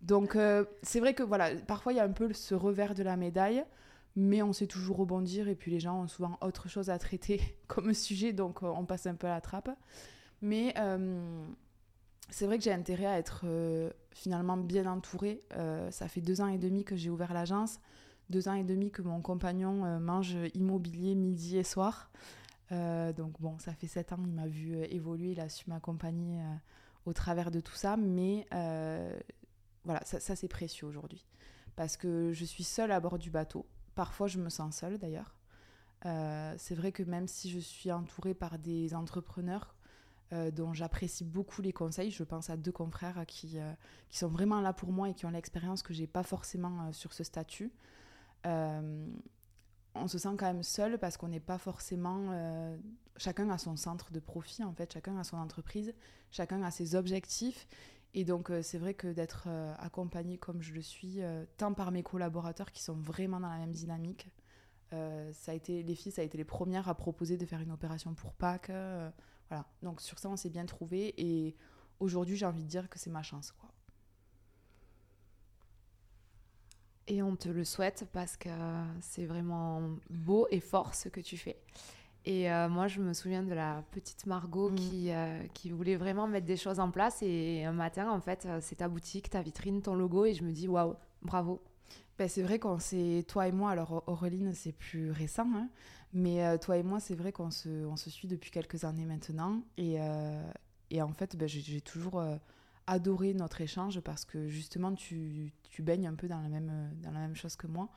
[0.02, 0.36] Donc,
[0.82, 3.64] c'est vrai que voilà, parfois, il y a un peu ce revers de la médaille,
[4.16, 7.40] mais on sait toujours rebondir, et puis les gens ont souvent autre chose à traiter
[7.68, 9.70] comme sujet, donc on passe un peu à la trappe.
[10.42, 10.74] Mais
[12.30, 15.40] c'est vrai que j'ai intérêt à être euh, finalement bien entourée.
[15.56, 17.78] Euh, ça fait deux ans et demi que j'ai ouvert l'agence,
[18.30, 22.10] deux ans et demi que mon compagnon euh, mange immobilier midi et soir.
[22.70, 26.42] donc bon, ça fait sept ans, il m'a vu évoluer, il a su m'accompagner
[27.06, 27.96] au travers de tout ça.
[27.96, 28.46] Mais
[29.84, 31.24] voilà, ça, ça c'est précieux aujourd'hui.
[31.76, 33.66] Parce que je suis seule à bord du bateau.
[33.94, 35.36] Parfois, je me sens seule d'ailleurs.
[36.02, 39.76] c'est vrai que même si je suis entourée par des entrepreneurs,
[40.34, 42.10] euh, dont j'apprécie beaucoup les conseils.
[42.10, 43.72] Je pense à deux confrères qui, euh,
[44.08, 46.92] qui sont vraiment là pour moi et qui ont l'expérience que j'ai pas forcément euh,
[46.92, 47.70] sur ce statut.
[48.44, 52.32] On se sent quand même seul parce qu'on n'est pas forcément.
[53.16, 55.94] chacun a son centre de profit en fait, chacun a son entreprise,
[56.30, 57.66] chacun a ses objectifs.
[58.16, 61.18] Et donc, c'est vrai que d'être accompagné comme je le suis,
[61.56, 64.28] tant par mes collaborateurs qui sont vraiment dans la même dynamique,
[64.90, 67.72] ça a été, les filles, ça a été les premières à proposer de faire une
[67.72, 68.70] opération pour Pâques.
[69.48, 69.66] Voilà.
[69.82, 71.56] Donc sur ça, on s'est bien trouvé et
[71.98, 73.73] aujourd'hui, j'ai envie de dire que c'est ma chance, quoi.
[77.06, 78.48] Et on te le souhaite parce que
[79.00, 81.58] c'est vraiment beau et fort ce que tu fais.
[82.26, 84.74] Et euh, moi, je me souviens de la petite Margot mm.
[84.74, 87.22] qui, euh, qui voulait vraiment mettre des choses en place.
[87.22, 90.24] Et un matin, en fait, euh, c'est ta boutique, ta vitrine, ton logo.
[90.24, 91.62] Et je me dis, waouh, bravo.
[92.18, 95.68] Ben, c'est vrai qu'on s'est, toi et moi, alors Aureline, c'est plus récent, hein,
[96.12, 99.62] mais toi et moi, c'est vrai qu'on se, on se suit depuis quelques années maintenant.
[99.76, 100.40] Et, euh,
[100.90, 102.22] et en fait, ben, j'ai toujours
[102.86, 107.10] adoré notre échange parce que justement, tu, tu, baignes un peu dans la, même, dans
[107.10, 107.90] la même chose que moi.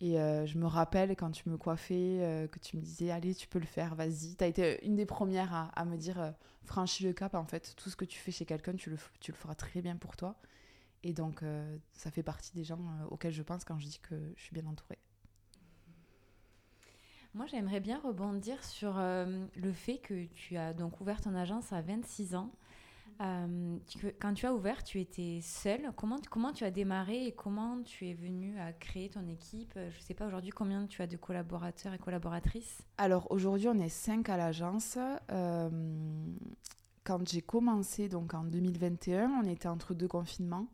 [0.00, 3.60] Et je me rappelle quand tu me coiffais, que tu me disais, allez, tu peux
[3.60, 4.34] le faire, vas-y.
[4.34, 7.88] Tu as été une des premières à, me dire, franchis le cap, en fait, tout
[7.88, 10.40] ce que tu fais chez quelqu'un, tu le, tu le feras très bien pour toi.
[11.04, 11.44] Et donc,
[11.92, 14.66] ça fait partie des gens auxquels je pense quand je dis que je suis bien
[14.66, 14.98] entourée.
[17.34, 21.72] Moi, j'aimerais bien rebondir sur euh, le fait que tu as donc ouvert ton agence
[21.72, 22.50] à 26 ans.
[23.22, 23.76] Euh,
[24.20, 25.92] quand tu as ouvert, tu étais seule.
[25.96, 29.74] Comment, tu as démarré et comment tu es venue à créer ton équipe?
[29.74, 32.82] Je ne sais pas aujourd'hui combien tu as de collaborateurs et collaboratrices.
[32.98, 34.98] Alors aujourd'hui, on est 5 à l'agence.
[35.30, 35.70] Euh,
[37.04, 40.66] quand j'ai commencé, donc en 2021, on était entre deux confinements.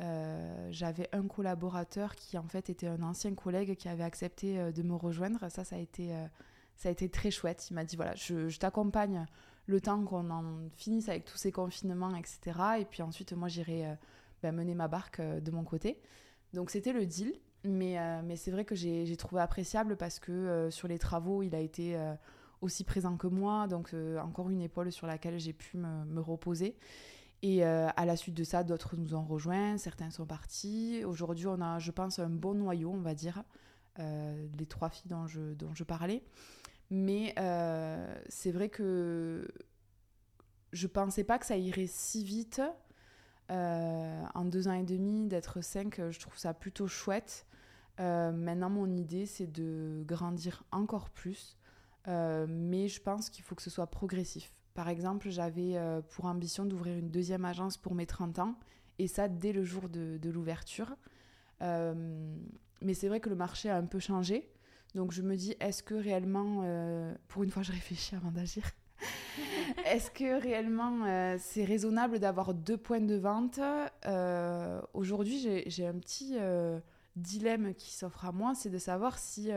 [0.00, 4.70] Euh, j'avais un collaborateur qui en fait était un ancien collègue qui avait accepté euh,
[4.70, 5.50] de me rejoindre.
[5.50, 6.24] Ça, ça a été, euh,
[6.76, 7.68] ça a été très chouette.
[7.70, 9.26] Il m'a dit voilà, je, t'accompagne
[9.68, 12.58] le temps qu'on en finisse avec tous ces confinements, etc.
[12.80, 13.84] Et puis ensuite, moi, j'irai
[14.42, 16.00] ben, mener ma barque de mon côté.
[16.52, 17.32] Donc c'était le deal.
[17.64, 21.60] Mais, mais c'est vrai que j'ai trouvé appréciable parce que sur les travaux, il a
[21.60, 21.96] été
[22.60, 23.68] aussi présent que moi.
[23.68, 26.76] Donc encore une épaule sur laquelle j'ai pu me, me reposer.
[27.42, 31.04] Et euh, à la suite de ça, d'autres nous ont rejoints, certains sont partis.
[31.04, 33.44] Aujourd'hui, on a, je pense, un bon noyau, on va dire,
[34.00, 36.22] euh, les trois filles dont je, dont je parlais.
[36.90, 39.46] Mais euh, c'est vrai que
[40.72, 42.62] je pensais pas que ça irait si vite.
[43.50, 47.46] en deux ans et demi, d'être cinq, je trouve ça plutôt chouette.
[47.98, 51.56] maintenant, mon idée, c'est de grandir encore plus.
[52.06, 54.52] mais je pense qu'il faut que ce soit progressif.
[54.78, 58.54] Par exemple, j'avais euh, pour ambition d'ouvrir une deuxième agence pour mes 30 ans,
[59.00, 60.94] et ça dès le jour de, l'ouverture.
[61.62, 62.32] Euh,
[62.80, 64.48] mais c'est vrai que le marché a un peu changé.
[64.94, 68.64] Donc je me dis, est-ce que réellement, euh, pour une fois je réfléchis avant d'agir,
[69.86, 73.60] est-ce que réellement c'est raisonnable d'avoir deux points de vente
[74.94, 76.36] Aujourd'hui, j'ai un petit
[77.16, 79.50] dilemme qui s'offre à moi, c'est de savoir si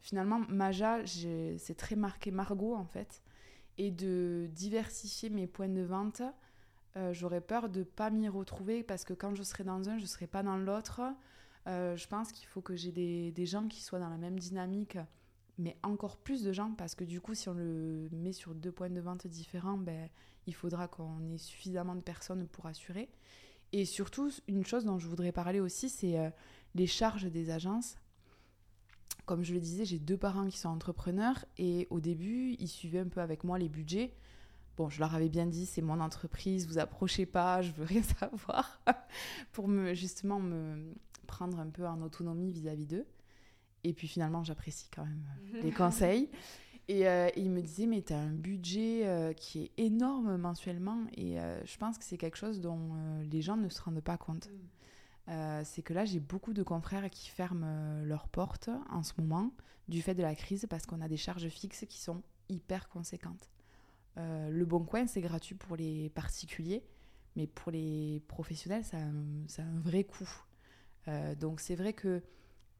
[0.00, 3.22] finalement Maja, c'est très marqué Margot en fait
[3.78, 6.22] et de diversifier mes points de vente,
[6.96, 9.98] euh, j'aurais peur de ne pas m'y retrouver parce que quand je serai dans un,
[9.98, 11.02] je ne serai pas dans l'autre.
[11.66, 14.98] Euh, je pense qu'il faut que j'ai des, gens qui soient dans la même dynamique,
[15.58, 18.72] mais encore plus de gens parce que du coup, si on le met sur deux
[18.72, 20.08] points de vente différents, ben,
[20.46, 23.08] il faudra qu'on ait suffisamment de personnes pour assurer.
[23.72, 26.30] Et surtout, une chose dont je voudrais parler aussi, c'est euh,
[26.74, 27.96] les charges des agences.
[29.24, 33.00] Comme je le disais, j'ai deux parents qui sont entrepreneurs et au début, ils suivaient
[33.00, 34.14] un peu avec moi les budgets.
[34.76, 38.02] Bon, je leur avais bien dit, c'est mon entreprise, vous approchez pas, je veux rien
[38.20, 38.80] savoir,
[39.52, 40.94] pour me, justement me
[41.26, 43.06] prendre un peu en autonomie vis-à-vis d'eux.
[43.84, 45.24] Et puis finalement, j'apprécie quand même
[45.62, 46.30] les conseils.
[46.88, 51.04] Et, euh, ils me disaient, mais tu as un budget euh, qui est énorme mensuellement.
[51.16, 52.92] Et euh, je pense que c'est quelque chose dont
[53.30, 54.48] les gens ne se rendent pas compte.
[54.48, 54.56] Mm.
[55.28, 59.12] Euh, c'est que là, j'ai beaucoup de confrères qui ferment euh, leurs portes en ce
[59.18, 59.50] moment
[59.88, 63.50] du fait de la crise parce qu'on a des charges fixes qui sont hyper conséquentes.
[64.18, 66.84] Euh, le Bon Coin, c'est gratuit pour les particuliers,
[67.34, 70.28] mais pour les professionnels, ça a un, vrai coût.
[71.38, 72.22] Donc c'est vrai que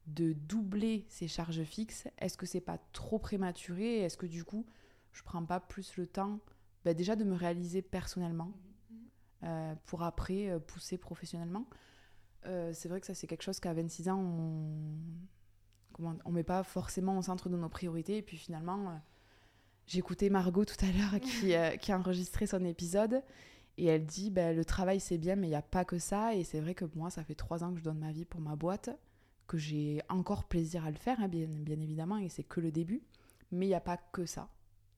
[0.06, 4.00] de doubler ces charges fixes, est-ce que c'est pas trop prématuré?
[4.00, 4.66] Est-ce que du coup,
[5.12, 6.40] je prends pas plus le temps
[6.84, 8.52] bah, déjà de me réaliser personnellement
[8.90, 9.46] mmh.
[9.84, 11.66] pour après pousser professionnellement?
[12.46, 14.20] Euh, c'est vrai que ça, c'est quelque chose qu'à 26 ans,
[15.98, 18.18] on ne met pas forcément au centre de nos priorités.
[18.18, 22.64] Et puis finalement, euh, écouté Margot tout à l'heure qui, euh, qui, a enregistré son
[22.64, 23.22] épisode.
[23.78, 26.34] Et elle dit ben, le travail, c'est bien, mais il n'y a pas que ça.
[26.34, 28.40] Et c'est vrai que moi, ça fait trois ans que je donne ma vie pour
[28.40, 28.90] ma boîte,
[29.46, 32.72] que j'ai encore plaisir à le faire, hein, bien, bien évidemment, et c'est que le
[32.72, 33.02] début.
[33.52, 34.48] Mais il n'y a pas que ça.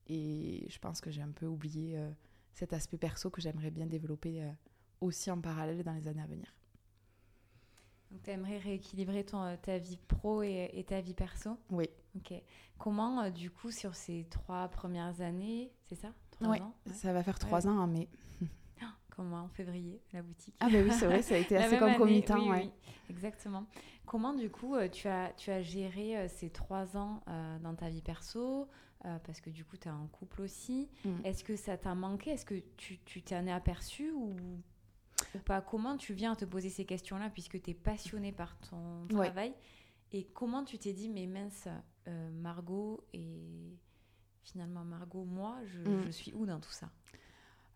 [0.07, 1.99] Et je pense que j'ai un peu oublié
[2.53, 4.41] cet aspect perso que j'aimerais bien développer
[5.01, 6.51] aussi en parallèle dans les années à venir.
[8.11, 11.57] Donc, tu aimerais rééquilibrer ton, euh, ta vie pro et, ta vie perso?
[11.69, 11.87] Oui.
[12.15, 12.33] Ok.
[12.79, 16.11] Comment, euh, du coup, sur ces trois premières années, c'est ça?
[16.41, 16.57] Oui,
[16.93, 18.07] ça va faire trois ans en mai.
[19.19, 20.55] En février, la boutique.
[20.59, 22.39] Ah, ben oui, c'est vrai, ça a été assez concomitant.
[22.39, 22.71] Oui, oui,
[23.09, 23.65] exactement.
[24.05, 27.21] Comment, du coup, euh, tu as, tu as géré ces trois ans
[27.61, 28.67] dans ta vie perso
[29.25, 30.89] parce que du coup, tu es en couple aussi.
[31.05, 31.09] Mm.
[31.25, 32.31] Est-ce que ça t'a manqué?
[32.31, 34.35] Est-ce que tu t'en es aperçu ou
[35.35, 35.61] ou pas?
[35.61, 39.53] Comment tu viens te poser ces questions-là puisque tu es passionné par ton travail?
[40.11, 41.67] Et comment tu t'es dit, mais mince,
[42.07, 43.77] euh, Margot et
[44.41, 46.11] finalement Margot, moi, je, mm.
[46.11, 46.89] suis où dans tout ça?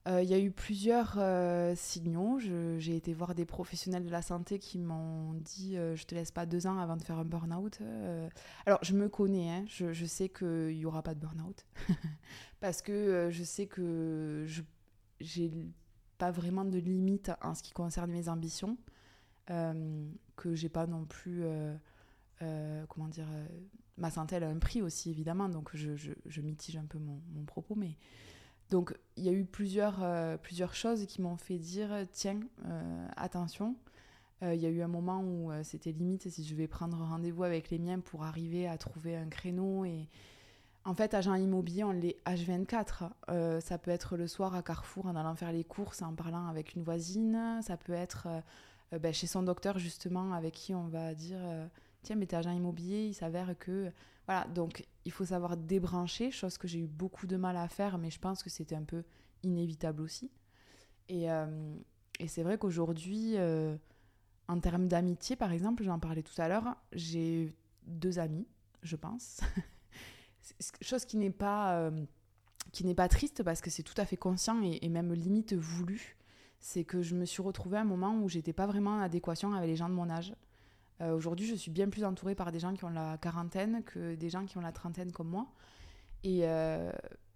[0.07, 2.39] Euh, il y a eu plusieurs euh, signaux.
[2.39, 6.45] J'ai été voir des professionnels de la santé qui m'ont dit Je te laisse pas
[6.45, 7.79] deux ans avant de faire un burn-out.
[8.65, 9.65] alors, je me connais, hein.
[9.67, 11.65] je, je, sais qu'il n'y aura pas de burn-out.
[12.59, 14.45] Parce que je sais que
[15.19, 15.51] j'ai
[16.17, 18.77] pas vraiment de limite en ce qui concerne mes ambitions,
[19.49, 21.43] euh, que j'ai pas non plus
[22.41, 23.27] euh, comment dire,
[23.97, 27.21] ma santé elle a un prix aussi évidemment, donc je, je, mitige un peu mon,
[27.33, 27.97] mon, propos, mais
[28.69, 30.01] donc il y a eu plusieurs,
[30.41, 32.39] plusieurs choses qui m'ont fait dire tiens,
[33.15, 33.75] attention.
[34.41, 37.69] Il y a eu un moment où c'était limite si je vais prendre rendez-vous avec
[37.69, 40.07] les miens pour arriver à trouver un créneau et,
[40.85, 43.09] en fait, agent immobilier, on l'est H24.
[43.29, 46.47] Euh, ça peut être le soir à Carrefour en allant faire les courses, en parlant
[46.47, 47.59] avec une voisine.
[47.61, 48.27] Ça peut être
[48.93, 51.65] euh, ben, chez son docteur, justement, avec qui on va dire euh,
[52.01, 53.91] Tiens, mais t'es agent immobilier, il s'avère que.
[54.25, 57.97] Voilà, donc il faut savoir débrancher, chose que j'ai eu beaucoup de mal à faire,
[57.97, 59.03] mais je pense que c'était un peu
[59.43, 60.31] inévitable aussi.
[61.09, 61.25] Et,
[62.19, 63.35] et c'est vrai qu'aujourd'hui,
[64.47, 67.53] en termes d'amitié, par exemple, j'en parlais tout à l'heure, j'ai
[67.85, 68.47] deux amis,
[68.81, 69.41] je pense.
[70.81, 72.05] chose qui n'est pas euh,
[72.71, 76.17] qui n'est pas triste parce que c'est tout à fait conscient et, même limite voulu
[76.59, 79.53] c'est que je me suis retrouvée à un moment où j'étais pas vraiment en adéquation
[79.53, 80.33] avec les gens de mon âge
[81.01, 84.15] euh, aujourd'hui je suis bien plus entourée par des gens qui ont la quarantaine que
[84.15, 85.47] des gens qui ont la trentaine comme moi
[86.23, 86.91] et euh,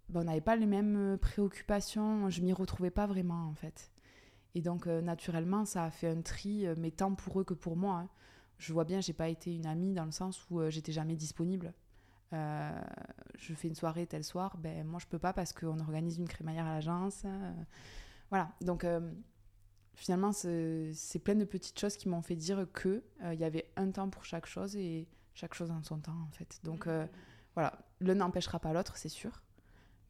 [0.10, 3.92] ben, on n'avait pas les mêmes préoccupations je m'y retrouvais pas vraiment en fait
[4.56, 7.96] et donc naturellement ça a fait un tri mais tant pour eux que pour moi
[7.96, 8.10] hein.
[8.58, 11.74] je vois bien j'ai pas été une amie dans le sens où j'étais jamais disponible
[12.34, 12.82] euh,
[13.38, 16.28] je fais une soirée tel soir, ben moi je peux pas parce qu'on organise une
[16.28, 17.24] crémaillère à l'agence.
[17.26, 17.54] Euh,
[18.30, 19.12] voilà, donc euh,
[19.98, 23.92] finalement c'est plein de petites choses qui m'ont fait dire que il y avait un
[23.92, 26.60] temps pour chaque chose et chaque chose en son temps en fait.
[26.64, 26.88] Donc
[27.56, 29.42] voilà, l'un n'empêchera pas l'autre, c'est sûr,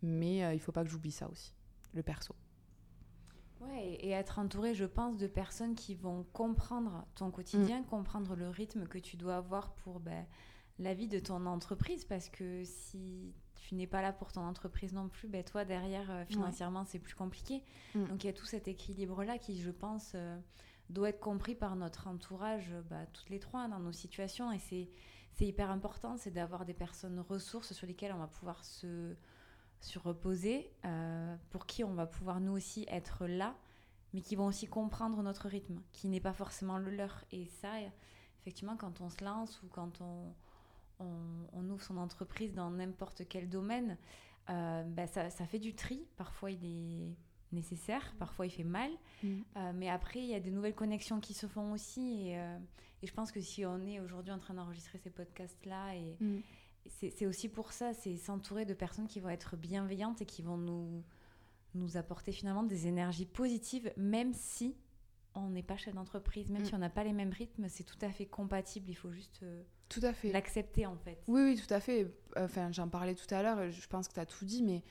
[0.01, 1.55] mais il faut pas que j'oublie ça aussi,
[1.93, 2.35] le perso.
[3.61, 7.85] Ouais, et être entouré, je pense, de personnes qui vont comprendre ton quotidien, mm.
[7.85, 10.25] comprendre le rythme que tu dois avoir pour ben,
[10.79, 13.33] la vie de ton entreprise parce que si
[13.67, 16.99] tu n'es pas là pour ton entreprise non plus, ben toi derrière euh, financièrement c'est
[16.99, 17.63] plus compliqué.
[17.95, 18.05] Mm.
[18.05, 20.39] Donc il y a tout cet équilibre là qui je pense euh,
[20.89, 24.89] doit être compris par notre entourage, bah, toutes les trois dans nos situations et c'est
[25.33, 29.15] c'est hyper important, c'est d'avoir des personnes ressources sur lesquelles on va pouvoir se,
[29.81, 33.55] se reposer, euh, pour qui on va pouvoir nous aussi être là,
[34.13, 37.23] mais qui vont aussi comprendre notre rythme, qui n'est pas forcément le leur.
[37.31, 37.69] Et ça,
[38.41, 40.33] effectivement, quand on se lance ou quand on,
[40.99, 43.97] on, ouvre son entreprise dans n'importe quel domaine,
[44.49, 46.07] euh, bah, ça, fait du tri.
[46.15, 47.15] Parfois, il est
[47.51, 48.91] nécessaire, parfois, il fait mal.
[49.23, 49.27] Mm.
[49.57, 52.33] Euh, mais après, il y a des nouvelles connexions qui se font aussi.
[52.33, 52.57] Euh,
[53.01, 56.39] et, je pense que si on est aujourd'hui en train d'enregistrer ces podcasts-là, et mm.
[56.87, 60.57] c'est aussi pour ça, c'est s'entourer de personnes qui vont être bienveillantes et qui vont
[60.57, 61.03] nous,
[61.75, 64.75] nous apporter finalement des énergies positives, même si
[65.35, 66.65] on n'est pas chef d'entreprise, même mm.
[66.65, 68.89] si on n'a pas les mêmes rythmes, c'est tout à fait compatible.
[68.89, 69.43] Il faut juste
[69.89, 70.31] tout à fait.
[70.31, 71.17] L'accepter en fait.
[71.27, 72.11] Oui, oui, tout à fait.
[72.35, 74.83] Enfin, j'en parlais tout à l'heure, je pense que tu as tout dit, mais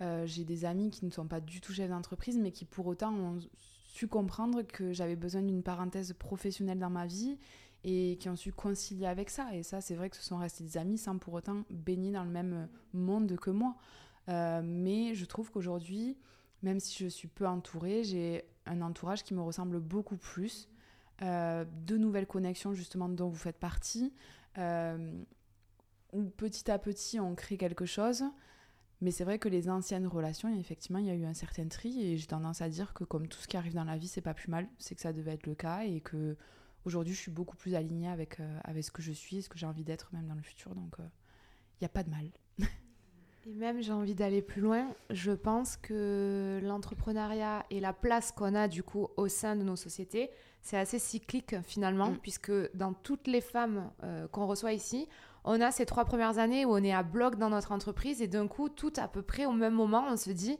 [0.00, 2.86] euh, j'ai des amis qui ne sont pas du tout chefs d'entreprise, mais qui pour
[2.86, 3.38] autant ont
[3.86, 7.38] su comprendre que j'avais besoin d'une parenthèse professionnelle dans ma vie
[7.84, 9.54] et qui ont su concilier avec ça.
[9.54, 12.24] Et ça, c'est vrai que ce sont restés des amis sans pour autant baigner dans
[12.24, 13.76] le même monde que moi.
[14.28, 16.16] Euh, mais je trouve qu'aujourd'hui,
[16.62, 20.68] même si je suis peu entourée, j'ai un entourage qui me ressemble beaucoup plus.
[21.22, 24.12] Euh, de nouvelles connexions justement dont vous faites partie,
[24.56, 28.24] où petit à petit on crée quelque chose.
[29.00, 32.00] Mais c'est vrai que les anciennes relations, effectivement, il y a eu un certain tri
[32.00, 34.22] et j'ai tendance à dire que comme tout ce qui arrive dans la vie, c'est
[34.22, 36.36] pas plus mal, c'est que ça devait être le cas et que
[36.84, 39.48] aujourd'hui je suis beaucoup plus alignée avec, euh, avec ce que je suis et ce
[39.48, 40.74] que j'ai envie d'être même dans le futur.
[40.74, 42.30] Donc il n'y a pas de mal.
[43.46, 44.88] Et même, j'ai envie d'aller plus loin.
[45.10, 49.76] Je pense que l'entrepreneuriat et la place qu'on a du coup au sein de nos
[49.76, 50.30] sociétés,
[50.62, 52.18] c'est assez cyclique finalement, mm.
[52.18, 55.08] puisque dans toutes les femmes euh, qu'on reçoit ici,
[55.44, 58.28] on a ces trois premières années où on est à bloc dans notre entreprise et
[58.28, 60.58] d'un coup, tout à peu près au même moment, on se dit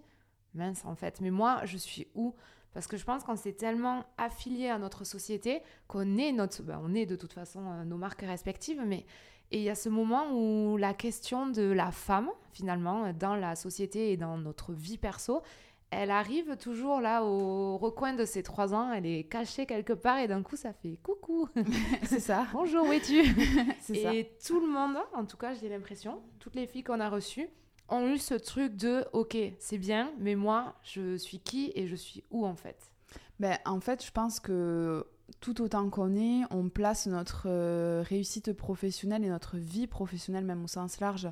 [0.54, 2.34] mince en fait, mais moi, je suis où?
[2.74, 6.80] Parce que je pense qu'on s'est tellement affilié à notre société qu'on est notre, ben,
[6.82, 9.06] on est de toute façon euh, nos marques respectives, mais
[9.54, 13.54] et il y a ce moment où la question de la femme, finalement, dans la
[13.54, 15.42] société et dans notre vie perso,
[15.90, 20.18] elle arrive toujours là au recoin de ses trois ans, elle est cachée quelque part
[20.18, 21.48] et d'un coup ça fait coucou.
[22.02, 22.48] c'est ça.
[22.52, 23.22] Bonjour, où es-tu?
[23.94, 27.46] Et tout le monde, en tout cas j'ai l'impression, toutes les filles qu'on a reçues,
[27.88, 31.94] ont eu ce truc de ok, c'est bien, mais moi je suis qui et je
[31.94, 32.90] suis où en fait?
[33.38, 35.06] Ben, En fait, je pense que
[35.40, 40.64] tout autant qu'on est, on place notre euh, réussite professionnelle et notre vie professionnelle, même
[40.64, 41.28] au sens large,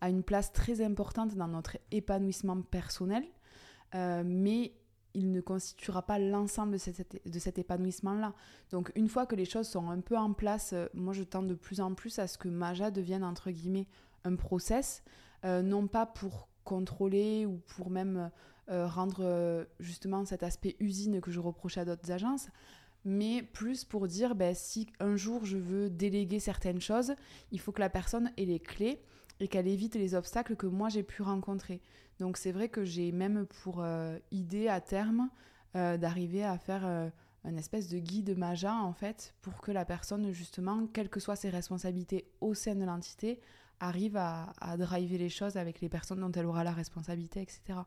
[0.00, 3.24] à une place très importante dans notre épanouissement personnel.
[3.94, 4.72] Euh, mais
[5.14, 8.34] il ne constituera pas l'ensemble de, cet épanouissement-là.
[8.70, 11.42] Donc une fois que les choses sont un peu en place, euh, moi je tends
[11.42, 13.88] de plus en plus à ce que Maja devienne entre guillemets
[14.24, 15.02] un process,
[15.44, 18.32] non pas pour contrôler ou pour même
[18.68, 22.48] rendre justement cet aspect usine que je reproche à d'autres agences,
[23.06, 27.14] mais plus pour dire ben, si un jour je veux déléguer certaines choses,
[27.52, 29.00] il faut que la personne ait les clés
[29.38, 31.80] et qu'elle évite les obstacles que moi j'ai pu rencontrer.
[32.18, 35.30] Donc c'est vrai que j'ai même pour euh, idée à terme
[35.76, 37.08] euh, d'arriver à faire euh,
[37.44, 41.36] un espèce de guide Maja en fait pour que la personne justement, quelles que soient
[41.36, 43.38] ses responsabilités au sein de l'entité,
[43.78, 47.78] arrive à, driver les choses avec les personnes dont elle aura la responsabilité, etc.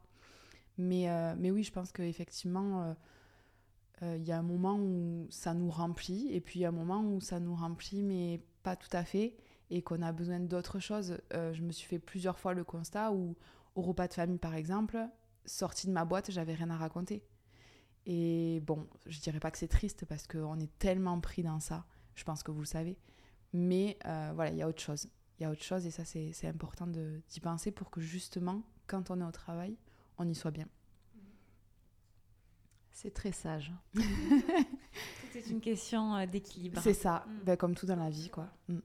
[0.77, 2.95] Mais, mais oui, je pense qu'effectivement,
[4.01, 6.73] il y a un moment où ça nous remplit et puis il y a un
[6.73, 9.35] moment où ça nous remplit mais pas tout à fait
[9.69, 11.17] et qu'on a besoin d'autres choses.
[11.31, 13.35] je me suis fait plusieurs fois le constat où
[13.75, 15.07] au repas de famille, par exemple,
[15.45, 17.23] sortie de ma boîte, j'avais rien à raconter.
[18.05, 21.85] Et bon, je dirais pas que c'est triste parce qu'on est tellement pris dans ça,
[22.15, 22.97] je pense que vous le savez.
[23.53, 25.07] Mais euh, voilà, il y a autre chose.
[25.39, 29.09] Il y a autre chose et ça, c'est important d'y penser pour que justement, quand
[29.09, 29.77] on est au travail,
[30.17, 30.67] on y soit bien.
[32.91, 33.71] C'est très sage.
[35.31, 36.81] C'est une question euh, d'équilibre.
[36.81, 37.43] C'est ça, mm.
[37.45, 38.47] ben, comme tout dans la vie, quoi.
[38.67, 38.79] Mm.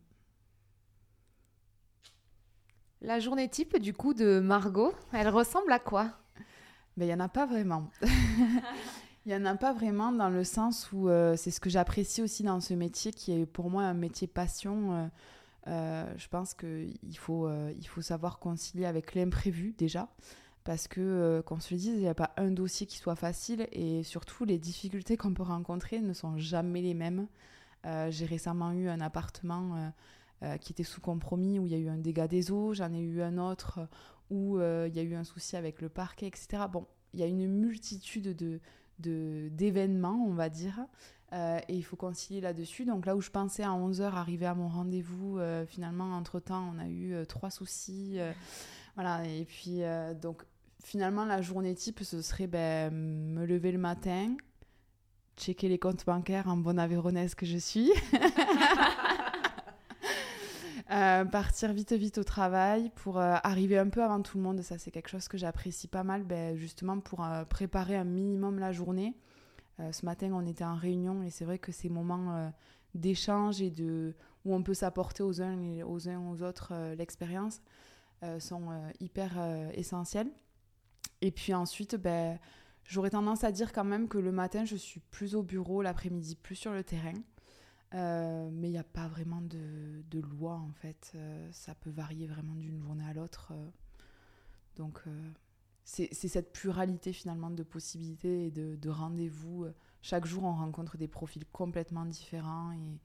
[3.01, 6.13] La journée type du coup de Margot, elle ressemble à quoi?
[6.97, 7.91] Ben, Il n'y en a pas vraiment.
[9.27, 12.21] Il n'y en a pas vraiment dans le sens où euh, c'est ce que j'apprécie
[12.21, 14.93] aussi dans ce métier qui est pour moi un métier passion.
[14.93, 15.07] Euh,
[15.67, 20.09] euh, je pense qu'il faut, il faut savoir concilier avec l'imprévu déjà.
[20.65, 23.69] Parce que, qu'on se le dise, il n'y a pas un dossier qui soit facile
[23.71, 27.27] et surtout les difficultés qu'on peut rencontrer ne sont jamais les mêmes.
[27.85, 29.93] J'ai récemment eu un appartement
[30.45, 32.75] euh, qui était sous compromis, où il y a eu un dégât des eaux.
[32.75, 33.89] J'en ai eu un autre
[34.31, 36.65] où euh, il y a eu un souci avec le parquet, etc.
[36.71, 38.61] Bon, il y a une multitude de
[38.99, 40.87] d'événements, on va dire,
[41.33, 42.85] euh, et il faut concilier là-dessus.
[42.85, 46.89] Donc là où je pensais à 11h arriver à mon rendez-vous, finalement, entre-temps, on a
[46.89, 48.19] eu trois soucis.
[48.95, 49.81] voilà, et puis,
[50.21, 50.45] donc,
[50.85, 54.37] finalement, la journée type, ce serait ben, me lever le matin,
[55.37, 57.91] checker les comptes bancaires en bonne avéronaise que je suis.
[60.91, 64.61] Euh, partir vite vite au travail pour euh, arriver un peu avant tout le monde.
[64.61, 68.59] Ça, c'est quelque chose que j'apprécie pas mal, ben, justement pour euh, préparer un minimum
[68.59, 69.15] la journée.
[69.79, 72.53] ce matin, on était en réunion et c'est vrai que ces moments
[72.95, 74.15] d'échange et de
[74.45, 77.61] où on peut s'apporter aux uns et aux uns aux autres l'expérience
[78.39, 78.71] sont
[79.01, 79.33] hyper
[79.73, 80.31] essentiels.
[81.21, 82.39] Et puis ensuite, ben,
[82.85, 86.37] j'aurais tendance à dire quand même que le matin, je suis plus au bureau, l'après-midi
[86.37, 87.15] plus sur le terrain.
[87.95, 91.13] Euh, mais il n'y a pas vraiment de, de, loi en fait.
[91.15, 93.53] Euh, ça peut varier vraiment d'une journée à l'autre.
[93.53, 93.71] Euh.
[94.77, 95.01] donc
[95.85, 99.67] c'est cette pluralité finalement de possibilités et de, de rendez-vous.
[100.03, 102.99] Chaque jour on rencontre des profils complètement différents et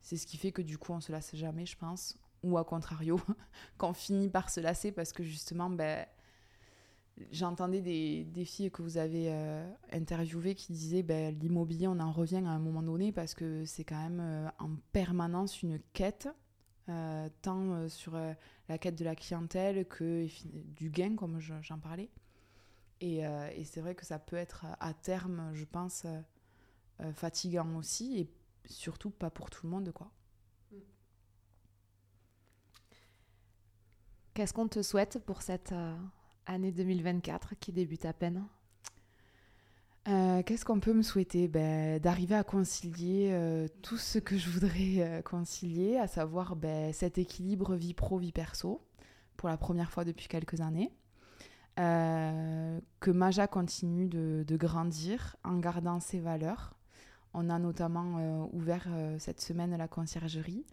[0.00, 2.16] c'est ce qui fait que du coup on se lasse jamais je pense.
[2.42, 3.20] Ou à contrario,
[3.78, 6.06] qu'on finit par se lasser parce que justement ben,
[7.30, 12.42] J'entendais des, filles que vous avez euh, interviewées qui disaient ben, l'immobilier, on en revient
[12.46, 16.28] à un moment donné parce que c'est quand même euh, en permanence une quête,
[16.88, 18.18] euh, tant sur
[18.68, 20.26] la quête de la clientèle que
[20.74, 22.10] du gain, comme j'en parlais.
[23.00, 26.04] Et, et c'est vrai que ça peut être à terme, je pense,
[27.14, 28.30] fatigant aussi et
[28.66, 29.90] surtout pas pour tout le monde.
[29.92, 30.10] quoi.
[34.34, 35.72] Qu'est-ce qu'on te souhaite pour cette
[36.50, 38.44] année 2024 qui débute à peine
[40.08, 41.46] euh, Qu'est-ce qu'on peut me souhaiter?
[41.46, 46.92] Ben, D'arriver à concilier euh, tout ce que je voudrais euh, concilier, à savoir ben,
[46.92, 48.84] cet équilibre vie pro-vie perso,
[49.36, 50.90] pour la première fois depuis quelques années.
[51.76, 56.74] que Maja continue de, de, grandir en gardant ses valeurs.
[57.32, 58.86] On a notamment ouvert
[59.18, 60.66] cette semaine la conciergerie,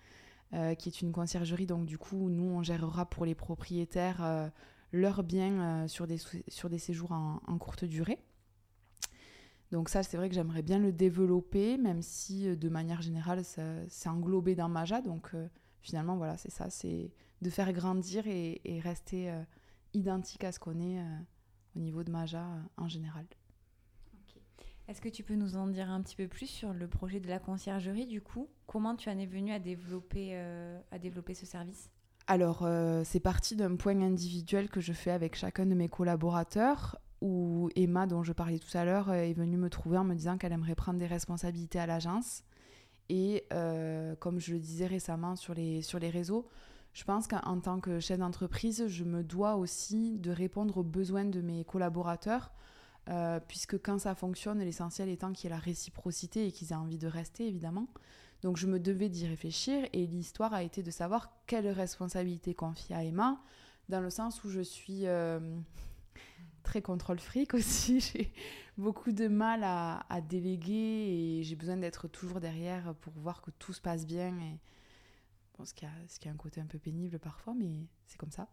[0.52, 4.52] qui est une conciergerie, donc du coup, nous, on gérera pour les propriétaires
[4.92, 6.18] leurs biens euh, sur, des,
[6.48, 8.20] sur des séjours en, courte durée.
[9.72, 13.44] Donc ça, c'est vrai que j'aimerais bien le développer, même si euh, de manière générale,
[13.44, 15.02] c'est englobé dans Maja.
[15.02, 15.48] Donc euh,
[15.82, 17.12] finalement, voilà, c'est ça, c'est
[17.42, 19.32] de faire grandir et, rester
[19.94, 21.00] identique à ce qu'on est
[21.76, 22.44] au niveau de Maja
[22.78, 23.26] en général.
[24.88, 27.28] Est-ce que tu peux nous en dire un petit peu plus sur le projet de
[27.28, 28.50] la conciergerie du coup?
[28.66, 30.36] Comment tu en es venu à développer,
[30.90, 31.92] à développer ce service?
[32.28, 37.00] Alors, euh, c'est parti d'un point individuel que je fais avec chacun de mes collaborateurs,
[37.22, 40.38] où Emma, dont je parlais tout à l'heure, est venue me trouver en me disant
[40.38, 42.44] qu'elle aimerait prendre des responsabilités à l'agence.
[43.08, 46.50] Et euh, comme je le disais récemment sur les, réseaux,
[46.92, 51.26] je pense qu'en tant que chef d'entreprise, je me dois aussi de répondre aux besoins
[51.26, 52.52] de mes collaborateurs,
[53.08, 56.76] euh, puisque quand ça fonctionne, l'essentiel étant qu'il y ait la réciprocité et qu'ils aient
[56.76, 57.88] envie de rester, évidemment.
[58.42, 62.96] Donc je me devais d'y réfléchir et l'histoire a été de savoir quelle responsabilité confier
[62.96, 63.42] à Emma,
[63.90, 65.40] dans le sens où je suis euh,
[66.64, 68.00] très contrôle fric aussi.
[68.14, 68.32] J'ai
[68.78, 73.74] beaucoup de mal à, déléguer et j'ai besoin d'être toujours derrière pour voir que tout
[73.74, 74.38] se passe bien.
[74.40, 74.60] Et...
[75.58, 78.18] Bon, ce, qui a, ce qui a un côté un peu pénible parfois, mais c'est
[78.18, 78.48] comme ça.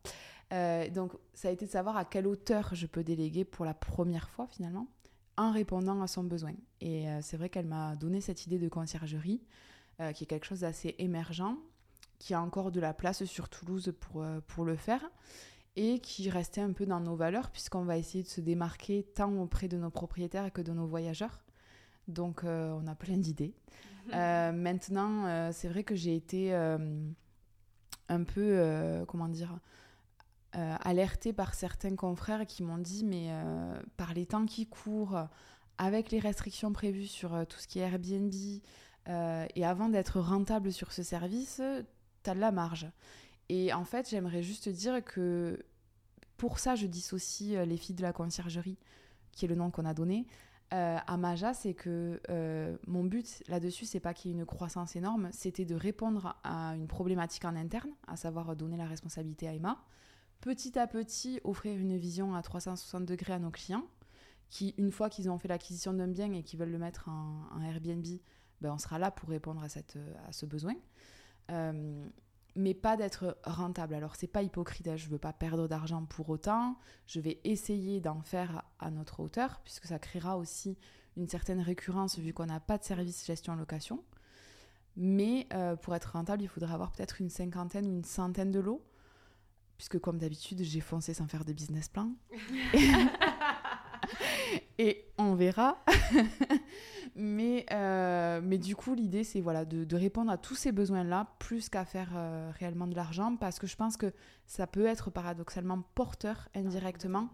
[0.53, 3.75] Euh, donc, ça a été de savoir à quelle hauteur je peux déléguer pour la
[3.75, 4.89] première fois finalement,
[5.37, 6.55] en répondant à son besoin.
[6.81, 9.43] Et euh, c'est vrai qu'elle m'a donné cette idée de conciergerie,
[10.01, 11.57] euh, qui est quelque chose d'assez émergent,
[12.19, 15.03] qui a encore de la place sur Toulouse pour, pour le faire
[15.77, 19.33] et qui restait un peu dans nos valeurs puisqu'on va essayer de se démarquer tant
[19.39, 21.45] auprès de nos propriétaires que de nos voyageurs.
[22.09, 23.55] Donc euh, on a plein d'idées.
[24.13, 29.59] Euh, maintenant, euh, c'est vrai que j'ai été un peu, comment dire,
[30.53, 33.31] alertée par certains confrères qui m'ont dit, mais
[33.97, 35.19] par les temps qui courent,
[35.79, 38.33] avec les restrictions prévues sur tout ce qui est Airbnb,
[39.07, 41.61] et avant d'être rentable sur ce service,
[42.23, 42.87] tu as de la marge.
[43.49, 45.59] Et en fait, j'aimerais juste dire que
[46.37, 48.79] pour ça, je dissocie euh, les filles de la conciergerie,
[49.33, 50.27] qui est le nom qu'on a donné.
[50.73, 54.47] Euh, à Maja, c'est que euh, mon but là-dessus, c'est pas qu'il y ait une
[54.47, 59.47] croissance énorme, c'était de répondre à une problématique en interne, à savoir donner la responsabilité
[59.47, 59.85] à Emma.
[60.41, 63.87] Petit à petit, offrir une vision à 360 degrés à nos clients,
[64.51, 67.61] qui, une fois qu'ils ont fait l'acquisition d'un bien et qu'ils veulent le mettre en,
[67.63, 68.05] Airbnb,
[68.65, 70.75] ben, on sera là pour répondre à, ce besoin
[72.57, 73.95] mais pas d'être rentable.
[73.95, 78.01] Alors c'est pas hypocrite, hein, je veux pas perdre d'argent pour autant, je vais essayer
[78.01, 80.79] d'en faire à notre hauteur, puisque ça créera aussi
[81.17, 84.03] une certaine récurrence vu qu'on n'a pas de service gestion-location.
[84.97, 88.61] Mais euh, pour être rentable, il faudra avoir peut-être une cinquantaine ou une centaine de
[88.61, 88.85] lots,
[89.77, 92.13] puisque comme d'habitude, j'ai foncé sans faire de business plan.
[94.79, 95.85] Et on verra.
[97.17, 101.69] mais, euh, mais du coup, l'idée, c'est voilà, de, répondre à tous ces besoins-là, plus
[101.69, 104.13] qu'à faire euh, réellement de l'argent, parce que je pense que
[104.47, 107.31] ça peut être paradoxalement porteur indirectement,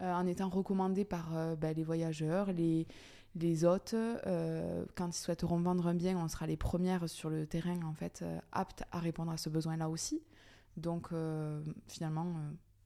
[0.00, 2.86] euh, en étant recommandé par ben, les voyageurs, les,
[3.36, 3.94] les hôtes.
[4.94, 8.24] quand ils souhaiteront vendre un bien, on sera les premières sur le terrain, en fait,
[8.52, 10.22] aptes à répondre à ce besoin-là aussi.
[10.76, 11.10] Donc,
[11.86, 12.34] finalement,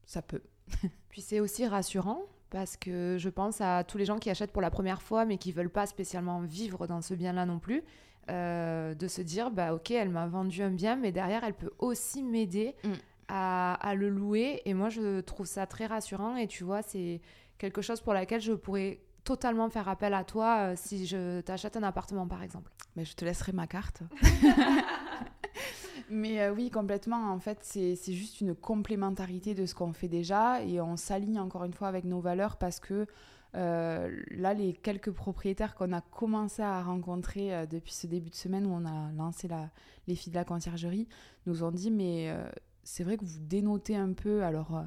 [0.04, 0.42] ça peut.
[1.08, 4.62] Puis c'est aussi rassurant parce que je pense à tous les gens qui achètent pour
[4.62, 7.82] la première fois mais qui veulent pas spécialement vivre dans ce bien-là non plus,
[8.30, 11.72] euh, de se dire bah ok elle m'a vendu un bien mais derrière elle peut
[11.78, 12.92] aussi m'aider mm.
[13.28, 17.20] à, le louer et moi je trouve ça très rassurant et tu vois c'est
[17.56, 21.76] quelque chose pour laquelle je pourrais totalement faire appel à toi euh, si je t'achète
[21.76, 22.70] un appartement par exemple.
[22.96, 24.02] Mais je te laisserai ma carte.
[26.10, 27.30] Mais euh, oui, complètement.
[27.30, 31.64] En fait, c'est juste une complémentarité de ce qu'on fait déjà et on s'aligne encore
[31.64, 33.06] une fois avec nos valeurs parce que
[33.54, 38.34] euh, là, les quelques propriétaires qu'on a commencé à rencontrer euh, depuis ce début de
[38.34, 39.70] semaine où on a lancé la,
[40.06, 41.08] les filles de la conciergerie
[41.46, 42.34] nous ont dit mais
[42.84, 44.42] c'est vrai que vous dénotez un peu.
[44.42, 44.82] Alors,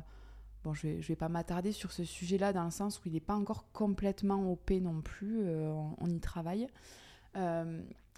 [0.64, 3.20] bon, je vais, vais pas m'attarder sur ce sujet-là dans le sens où il n'est
[3.20, 5.44] pas encore complètement OP non plus.
[6.00, 6.68] On, y travaille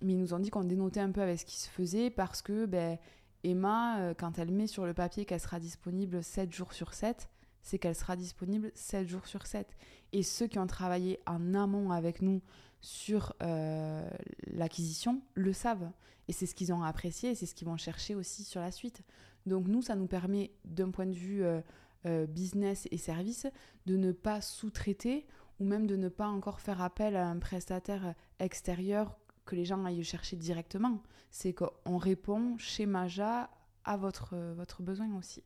[0.01, 2.41] mais ils nous ont dit qu'on dénotait un peu avec ce qui se faisait parce
[2.41, 2.97] que ben,
[3.43, 7.29] Emma, euh, quand elle met sur le papier qu'elle sera disponible 7 jours sur 7,
[7.61, 9.67] c'est qu'elle sera disponible 7 jours sur 7.
[10.13, 12.41] Et ceux qui ont travaillé en amont avec nous
[12.81, 14.09] sur euh,
[14.47, 15.89] l'acquisition le savent.
[16.27, 18.71] Et c'est ce qu'ils ont apprécié et c'est ce qu'ils vont chercher aussi sur la
[18.71, 19.01] suite.
[19.45, 23.47] Donc nous, ça nous permet, d'un point de vue euh, business et service,
[23.85, 25.25] de ne pas sous-traiter
[25.59, 29.83] ou même de ne pas encore faire appel à un prestataire extérieur que les gens
[29.85, 31.01] aillent chercher directement.
[31.31, 33.49] C'est qu'on répond chez Maja
[33.83, 35.43] à votre, votre besoin aussi.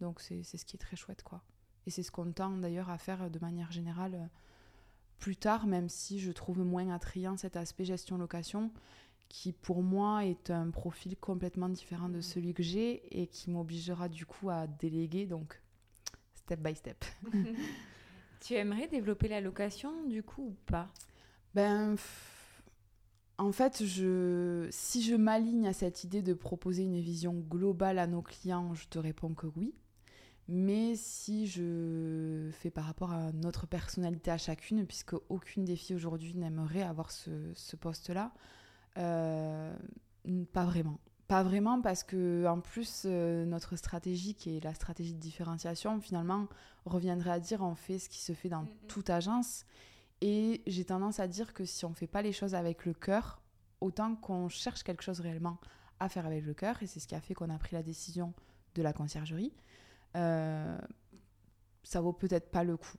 [0.00, 1.42] Donc c'est ce qui est très chouette, quoi.
[1.86, 4.26] Et c'est ce qu'on tend d'ailleurs à faire de manière générale euh,
[5.18, 8.72] plus tard, même si je trouve moins attrayant cet aspect gestion-location,
[9.28, 14.08] qui pour moi est un profil complètement différent de celui que j'ai et qui m'obligera
[14.08, 15.60] du coup à déléguer, donc
[16.34, 17.04] step by step.
[18.40, 20.88] tu aimerais développer la location du coup ou pas?
[21.54, 21.96] Ben
[23.42, 28.06] en fait, je, si je m'aligne à cette idée de proposer une vision globale à
[28.06, 29.74] nos clients, je te réponds que oui.
[30.48, 35.96] Mais si je fais par rapport à notre personnalité à chacune, puisque aucune des filles
[35.96, 38.32] aujourd'hui n'aimerait avoir ce, poste-là,
[38.98, 39.74] euh,
[40.52, 40.98] pas vraiment.
[41.26, 46.00] Pas vraiment parce que en plus euh, notre stratégie qui est la stratégie de différenciation
[46.00, 46.46] finalement
[46.84, 49.64] reviendrait à dire on fait ce qui se fait dans toute agence
[50.22, 52.94] et j'ai tendance à dire que si on ne fait pas les choses avec le
[52.94, 53.42] cœur,
[53.80, 55.58] autant qu'on cherche quelque chose réellement
[55.98, 57.82] à faire avec le cœur, et c'est ce qui a fait qu'on a pris la
[57.82, 58.32] décision
[58.76, 59.52] de la conciergerie,
[60.16, 60.78] euh,
[61.82, 62.96] ça vaut peut-être pas le coup.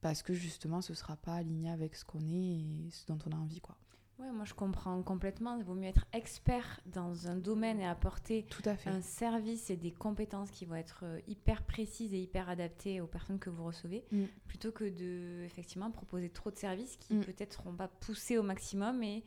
[0.00, 3.30] Parce que justement, ce sera pas aligné avec ce qu'on est et ce dont on
[3.30, 3.60] a envie.
[3.60, 3.76] quoi.
[4.20, 5.56] Ouais, moi je comprends complètement.
[5.56, 8.88] Il vaut mieux être expert dans un domaine et apporter Tout à fait.
[8.90, 13.08] un service et des compétences qui vont être euh, hyper précises et hyper adaptées aux
[13.08, 14.24] personnes que vous recevez, Mm.
[14.46, 17.20] plutôt que de effectivement proposer trop de services qui Mm.
[17.24, 19.24] peut-être seront pas poussés au maximum et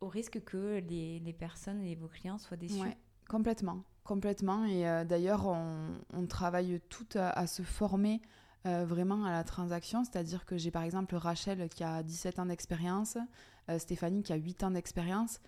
[0.00, 2.82] au risque que les, les personnes et vos clients soient déçus.
[2.82, 2.96] Ouais,
[3.30, 4.66] complètement, complètement.
[4.66, 8.20] Et euh, d'ailleurs, on, on travaille toutes à, à se former
[8.66, 10.04] euh, vraiment à la transaction.
[10.04, 13.16] C'est-à-dire que j'ai par exemple Rachel qui a 17 ans d'expérience,
[13.76, 15.40] Stéphanie qui a 8 ans d'expérience.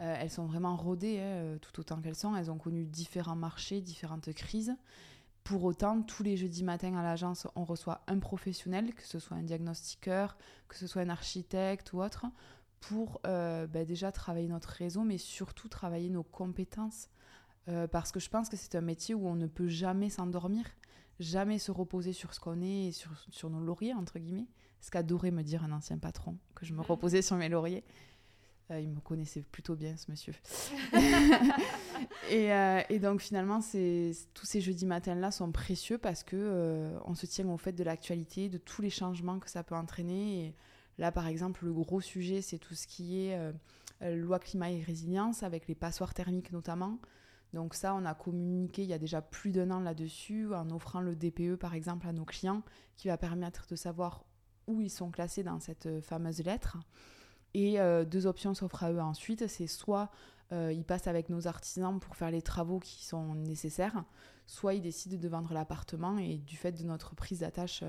[0.00, 2.34] Euh, elles sont vraiment rodées, hein, euh, tout autant qu'elles sont.
[2.34, 4.74] Elles ont connu différents marchés, différentes crises.
[5.44, 9.36] Pour autant, tous les jeudis matins à l'agence, on reçoit un professionnel, que ce soit
[9.36, 10.36] un diagnostiqueur,
[10.68, 12.26] que ce soit un architecte ou autre,
[12.80, 17.08] pour euh, bah, déjà travailler notre réseau, mais surtout travailler nos compétences.
[17.68, 20.64] Euh, parce que je pense que c'est un métier où on ne peut jamais s'endormir,
[21.18, 24.48] jamais se reposer sur ce qu'on est et sur, sur nos lauriers, entre guillemets.
[24.80, 27.84] Ce qu'adorait me dire un ancien patron, que je me reposais sur mes lauriers.
[28.70, 30.34] Euh, il me connaissait plutôt bien, ce monsieur.
[32.30, 36.98] et, euh, et donc finalement, c'est- tous ces jeudis matins-là sont précieux parce que euh,
[37.06, 40.46] on se tient au fait de l'actualité, de tous les changements que ça peut entraîner.
[40.46, 40.54] Et
[40.98, 43.38] là, par exemple, le gros sujet, c'est tout ce qui est
[44.02, 46.98] loi climat et résilience, avec les passoires thermiques notamment.
[47.54, 51.00] Donc ça, on a communiqué il y a déjà plus d'un an là-dessus, en offrant
[51.00, 52.62] le DPE, par exemple, à nos clients,
[52.96, 54.24] qui va permettre de savoir
[54.68, 56.76] où ils sont classés dans cette euh, fameuse lettre.
[57.54, 60.10] Et euh, deux options s'offrent à eux ensuite, c'est soit
[60.52, 64.04] euh, ils passent avec nos artisans pour faire les travaux qui sont nécessaires,
[64.46, 67.82] soit ils décident de vendre l'appartement et du fait de notre prise d'attache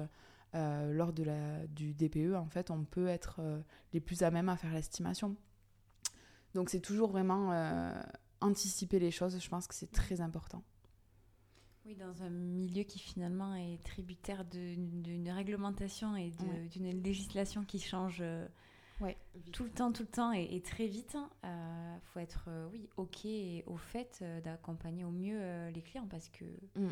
[0.53, 3.39] lors de la, du DPE, en fait, on peut être
[3.93, 5.35] les plus à même à faire l'estimation.
[6.55, 7.53] Donc c'est toujours vraiment
[8.41, 10.63] anticiper les choses, je pense que c'est très important.
[11.85, 16.67] Oui, dans un milieu qui finalement est tributaire d'une réglementation et Ouais.
[16.71, 18.47] d'une législation qui change euh,
[19.01, 19.17] Ouais.
[19.53, 21.17] tout le temps, tout le temps et, et très vite.
[21.43, 25.81] Il faut être, euh, oui, ok et au fait euh, d'accompagner au mieux euh, les
[25.81, 26.89] clients parce que Mm.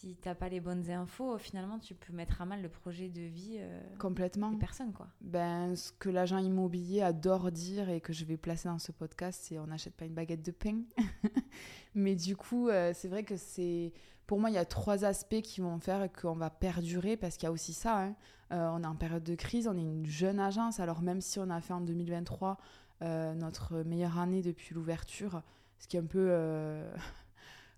[0.00, 3.20] Si t'as pas les bonnes infos, finalement, tu peux mettre à mal le projet de
[3.20, 4.50] vie euh, Complètement.
[4.50, 5.08] des personnes, quoi.
[5.20, 9.40] Ben, ce que l'agent immobilier adore dire et que je vais placer dans ce podcast,
[9.44, 10.82] c'est on n'achète pas une baguette de pain.
[11.94, 13.92] Mais du coup, euh, c'est vrai que c'est.
[14.26, 17.44] Pour moi, il y a trois aspects qui vont faire qu'on va perdurer parce qu'il
[17.44, 18.00] y a aussi ça.
[18.00, 18.14] hein.
[18.52, 20.80] Euh, on est en période de crise, on est une jeune agence.
[20.80, 22.58] Alors, même si on a fait en 2023
[23.02, 25.42] euh, notre meilleure année depuis l'ouverture,
[25.78, 26.30] ce qui est un peu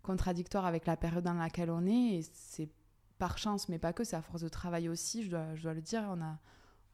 [0.03, 2.69] contradictoire avec la période dans laquelle on est, et c'est
[3.19, 6.03] par chance, mais pas que, c'est à force de travail aussi, je dois, le dire.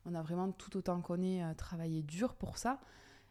[0.05, 2.81] On a, vraiment tout autant qu'on est euh, travaillé dur pour ça.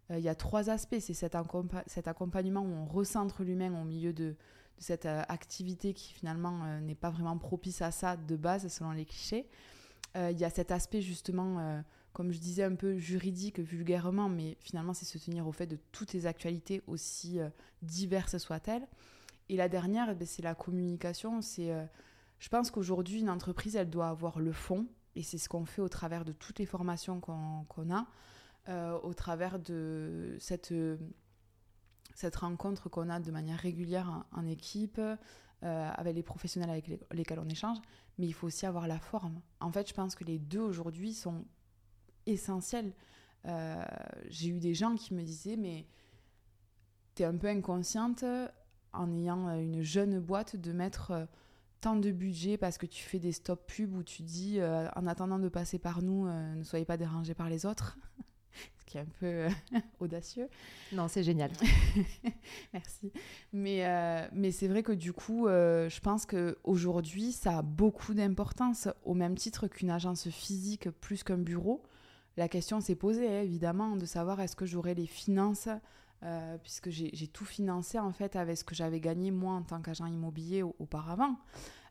[0.09, 0.97] Euh, Il y a trois aspects.
[0.99, 4.35] C'est cet, accompa- cet accompagnement où on recentre l'humain au milieu de,
[4.79, 9.05] cette euh, activité qui finalement n'est pas vraiment propice à ça de base selon les
[9.05, 9.47] clichés.
[10.15, 14.95] Il y a cet aspect justement, comme je disais, un peu juridique vulgairement, mais finalement
[14.95, 17.37] c'est se tenir au fait de toutes les actualités aussi
[17.83, 18.87] diverses soient-elles.
[19.49, 21.41] Et la dernière, ben, c'est la communication.
[21.41, 21.85] C'est, euh,
[22.39, 25.81] je pense qu'aujourd'hui, une entreprise, elle doit avoir le fond, et c'est ce qu'on fait
[25.81, 28.07] au travers de toutes les formations qu'on a,
[28.69, 30.97] euh, au travers de cette, euh,
[32.13, 34.99] cette rencontre qu'on a de manière régulière en, équipe,
[35.61, 37.77] avec les professionnels avec les- lesquels on échange,
[38.19, 39.41] mais il faut aussi avoir la forme.
[39.59, 41.45] En fait, je pense que les deux aujourd'hui sont
[42.27, 42.93] essentiels.
[44.29, 45.87] J'ai eu des gens qui me disaient, mais
[47.15, 48.23] t'es un peu inconsciente
[48.97, 51.25] en ayant euh, une jeune boîte de mettre euh,
[51.81, 55.07] tant de budget parce que tu fais des stop pubs où tu dis euh, en
[55.07, 57.97] attendant de passer par nous, euh, ne soyez pas dérangés par les autres.
[58.79, 59.49] Ce qui est un peu euh,
[59.99, 60.47] audacieux.
[60.93, 61.51] Non, c'est génial.
[62.73, 63.11] Merci.
[63.53, 69.13] Mais, mais c'est vrai que du coup, je pense qu'aujourd'hui, ça a beaucoup d'importance, au
[69.13, 71.83] même titre qu'une agence physique plus qu'un bureau.
[72.37, 75.69] La question s'est posée, hein, évidemment, de savoir est-ce que j'aurais les finances,
[76.23, 79.81] euh, puisque j'ai tout financé en fait avec ce que j'avais gagné moi en tant
[79.81, 81.37] qu'agent immobilier au- auparavant.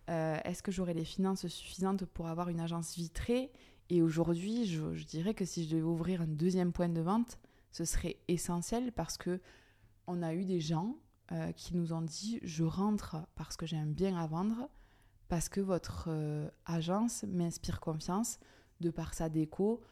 [0.08, 3.52] Euh, est-ce que j'aurais les finances suffisantes pour avoir une agence vitrée?
[3.88, 7.38] Et aujourd'hui, je, dirais que si je devais ouvrir un deuxième point de vente,
[7.70, 9.40] ce serait essentiel parce que
[10.08, 10.96] on a eu des gens
[11.30, 14.68] euh, qui nous ont dit je rentre parce que j'ai un bien à vendre,
[15.28, 16.08] parce que votre
[16.64, 18.38] agence m'inspire confiance
[18.80, 19.82] de par sa déco,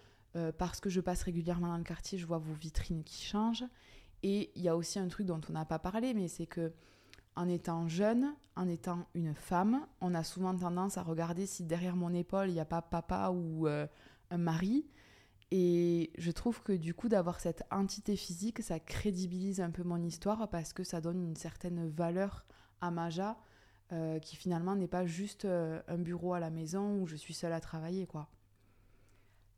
[0.59, 3.65] parce que je passe régulièrement dans le quartier, je vois vos vitrines qui changent.
[4.25, 6.73] Et il y a aussi un truc dont on n'a pas parlé, mais c'est que
[7.37, 11.95] en étant jeune, en étant une femme, on a souvent tendance à regarder si derrière
[11.95, 13.87] mon épaule il n'y a pas papa ou euh,
[14.31, 14.87] un mari.
[15.51, 20.03] Et je trouve que du coup, d'avoir cette entité physique, ça crédibilise un peu mon
[20.03, 22.47] histoire parce que ça donne une certaine valeur
[22.81, 23.37] à Maja
[23.93, 27.35] euh, qui finalement n'est pas juste euh, un bureau à la maison où je suis
[27.35, 28.07] seule à travailler.
[28.07, 28.31] quoi.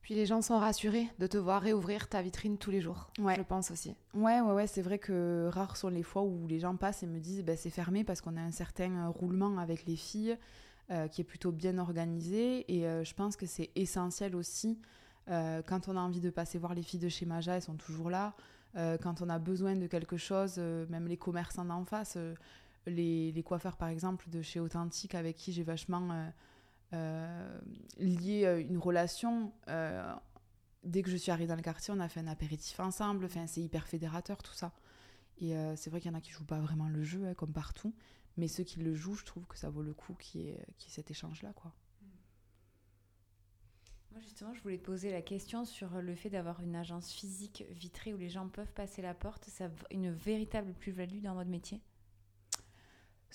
[0.06, 3.10] Puis les gens sont rassurés de te voir réouvrir ta vitrine tous les jours.
[3.18, 3.96] Je pense aussi.
[4.14, 4.68] Ouais, ouais, ouais.
[4.68, 7.56] C'est vrai que rares sont les fois où les gens passent et me disent bah,
[7.56, 10.38] c'est fermé parce qu'on a un certain roulement avec les filles
[10.92, 12.72] euh, qui est plutôt bien organisé.
[12.72, 14.78] Et euh, je pense que c'est essentiel aussi
[15.28, 17.74] euh, quand on a envie de passer voir les filles de chez Maja, elles sont
[17.74, 18.36] toujours là.
[18.76, 22.16] quand on a besoin de quelque chose, même les commerçants d'en face,
[22.86, 26.30] les, les, coiffeurs par exemple de chez Authentique avec qui j'ai vachement
[26.92, 27.60] euh,
[27.98, 29.52] lié une relation.
[29.68, 30.14] Euh,
[30.84, 33.24] dès que je suis arrivée dans le quartier, on a fait un apéritif ensemble.
[33.24, 34.72] Enfin, c'est hyper fédérateur tout ça.
[35.38, 37.34] Et euh, c'est vrai qu'il y en a qui jouent pas vraiment le jeu, hein,
[37.34, 37.94] comme partout.
[38.36, 40.66] Mais ceux qui le jouent, je trouve que ça vaut le coup qu'il y, ait,
[40.78, 41.52] cet échange-là.
[41.54, 41.74] quoi.
[44.12, 47.64] Moi, justement, je voulais te poser la question sur le fait d'avoir une agence physique
[47.70, 49.44] vitrée où les gens peuvent passer la porte.
[49.44, 51.82] Ça une véritable plus-value dans votre métier?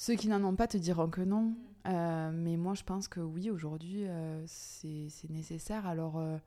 [0.02, 1.54] Ceux qui n'en ont pas te diront que non.
[1.86, 5.86] Euh, mais moi, je pense que oui, aujourd'hui, euh, c'est nécessaire.
[5.86, 6.40] Alors, euh,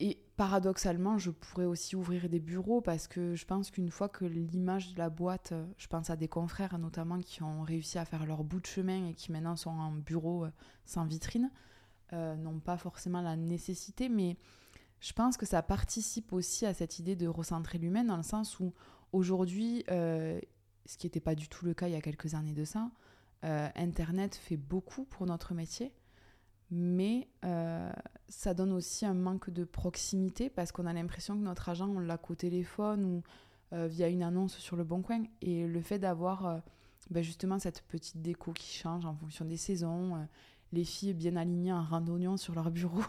[0.00, 4.24] et paradoxalement, je pourrais aussi ouvrir des bureaux parce que je pense qu'une fois que
[4.24, 8.26] l'image de la boîte, je pense à des confrères notamment qui ont réussi à faire
[8.26, 10.46] leur bout de chemin et qui maintenant sont en bureau
[10.86, 11.48] sans vitrine,
[12.12, 14.36] n'ont pas forcément la nécessité, mais
[14.98, 18.58] je pense que ça participe aussi à cette idée de recentrer l'humain dans le sens
[18.58, 18.72] où
[19.12, 19.84] aujourd'hui,
[20.86, 22.90] ce qui n'était pas du tout le cas il y a quelques années de ça.
[23.44, 25.92] Euh, Internet fait beaucoup pour notre métier,
[26.70, 27.90] mais euh,
[28.28, 32.00] ça donne aussi un manque de proximité parce qu'on a l'impression que notre agent, on
[32.00, 33.22] l'a qu'au téléphone ou
[33.72, 35.24] euh, via une annonce sur le Bon Coin.
[35.40, 36.62] Et le fait d'avoir
[37.10, 40.26] ben justement cette petite déco qui change en fonction des saisons,
[40.72, 43.02] les filles bien alignées en randonnion sur leur bureau,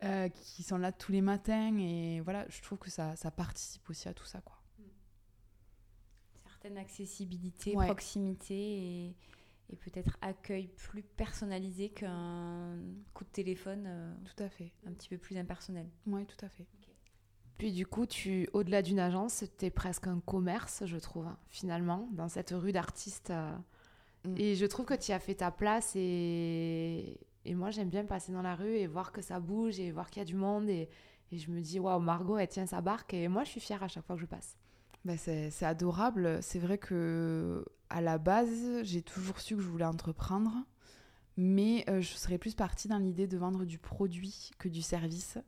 [0.34, 4.08] qui sont là tous les matins, et voilà, je trouve que ça, ça participe aussi
[4.08, 4.40] à tout ça.
[4.40, 4.61] quoi
[6.76, 9.16] accessibilité, proximité et,
[9.70, 12.78] et peut-être accueil plus personnalisé qu'un
[13.14, 13.84] coup de téléphone.
[13.86, 14.72] Euh, tout à fait.
[14.86, 15.88] Un petit peu plus impersonnel.
[16.06, 16.66] Oui, tout à fait.
[17.58, 21.38] Puis du coup, tu, au-delà d'une agence, tu es presque un commerce, je trouve, hein,
[21.48, 23.30] finalement, dans cette rue d'artistes.
[23.30, 23.56] Euh.
[24.24, 24.34] Mm.
[24.36, 28.32] Et je trouve que tu as fait ta place et, et moi, j'aime bien passer
[28.32, 30.68] dans la rue et voir que ça bouge et voir qu'il y a du monde.
[30.68, 30.88] Et,
[31.30, 33.82] et je me dis, waouh, Margot, elle tient sa barque et moi, je suis fière
[33.82, 34.58] à chaque fois que je passe.
[35.04, 36.38] Ben c'est adorable.
[36.42, 40.52] C'est vrai que à la base, j'ai toujours su que je voulais entreprendre,
[41.36, 45.38] mais euh, je serais plus partie dans l'idée de vendre du produit que du service.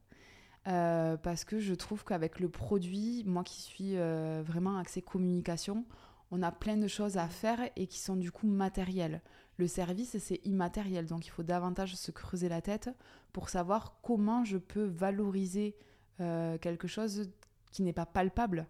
[0.66, 5.84] Euh, parce que je trouve qu'avec le produit, moi qui suis euh, vraiment axée communication,
[6.30, 9.22] on a plein de choses à faire et qui sont du coup matérielles.
[9.57, 12.90] Le service, c'est immatériel, donc il faut davantage se creuser la tête
[13.32, 15.76] pour savoir comment je peux valoriser
[16.18, 17.30] quelque chose
[17.70, 18.66] qui n'est pas palpable.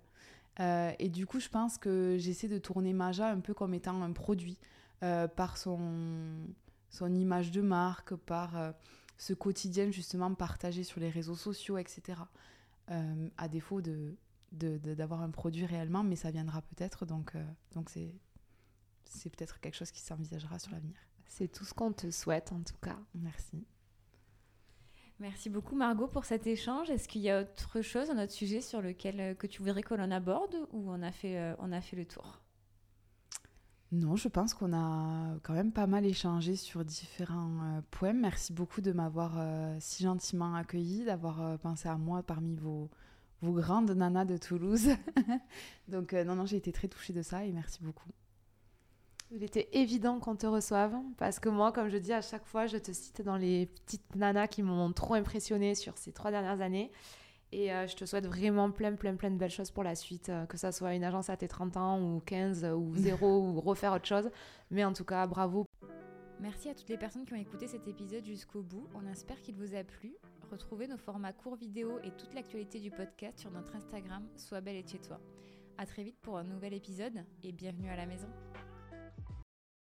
[0.60, 4.02] Euh, et du coup, je pense que j'essaie de tourner Maja un peu comme étant
[4.02, 4.58] un produit,
[5.02, 6.46] euh, par son,
[6.90, 8.72] son image de marque, par euh,
[9.18, 12.20] ce quotidien justement partagé sur les réseaux sociaux, etc.
[12.88, 14.16] à défaut de,
[14.52, 17.32] d'avoir un produit réellement, mais ça viendra peut-être, donc
[17.72, 18.14] donc c'est,
[19.04, 20.96] c'est peut-être quelque chose qui s'envisagera sur l'avenir.
[21.26, 22.98] C'est tout ce qu'on te souhaite en tout cas.
[23.14, 23.64] Merci.
[25.20, 26.90] Merci beaucoup Margot pour cet échange.
[26.90, 29.82] Est-ce qu'il y a autre chose, un autre sujet sur lequel euh, que tu voudrais
[29.82, 32.40] que l'on aborde ou on a fait, euh, on a fait le tour?
[33.92, 38.12] Non, je pense qu'on a quand même pas mal échangé sur différents euh, points.
[38.12, 39.38] Merci beaucoup de m'avoir
[39.80, 42.90] si gentiment accueilli, d'avoir pensé à moi parmi vos,
[43.40, 44.88] vos grandes nanas de Toulouse.
[45.88, 48.10] Donc non, non, j'ai été très touchée de ça et merci beaucoup.
[49.36, 52.68] Il était évident qu'on te reçoive parce que moi, comme je dis à chaque fois,
[52.68, 56.60] je te cite dans les petites nanas qui m'ont trop impressionné sur ces trois dernières
[56.60, 56.92] années.
[57.50, 60.28] Et euh, je te souhaite vraiment plein, plein, plein de belles choses pour la suite,
[60.28, 63.60] euh, que ça soit une agence à tes 30 ans ou 15 ou 0 ou
[63.60, 64.30] refaire autre chose.
[64.70, 65.66] Mais en tout cas, bravo.
[66.38, 68.88] Merci à toutes les personnes qui ont écouté cet épisode jusqu'au bout.
[68.94, 70.14] On espère qu'il vous a plu.
[70.52, 74.76] Retrouvez nos formats courts vidéo et toute l'actualité du podcast sur notre Instagram, Sois belle
[74.76, 75.18] et chez toi.
[75.76, 78.28] À très vite pour un nouvel épisode et bienvenue à la maison.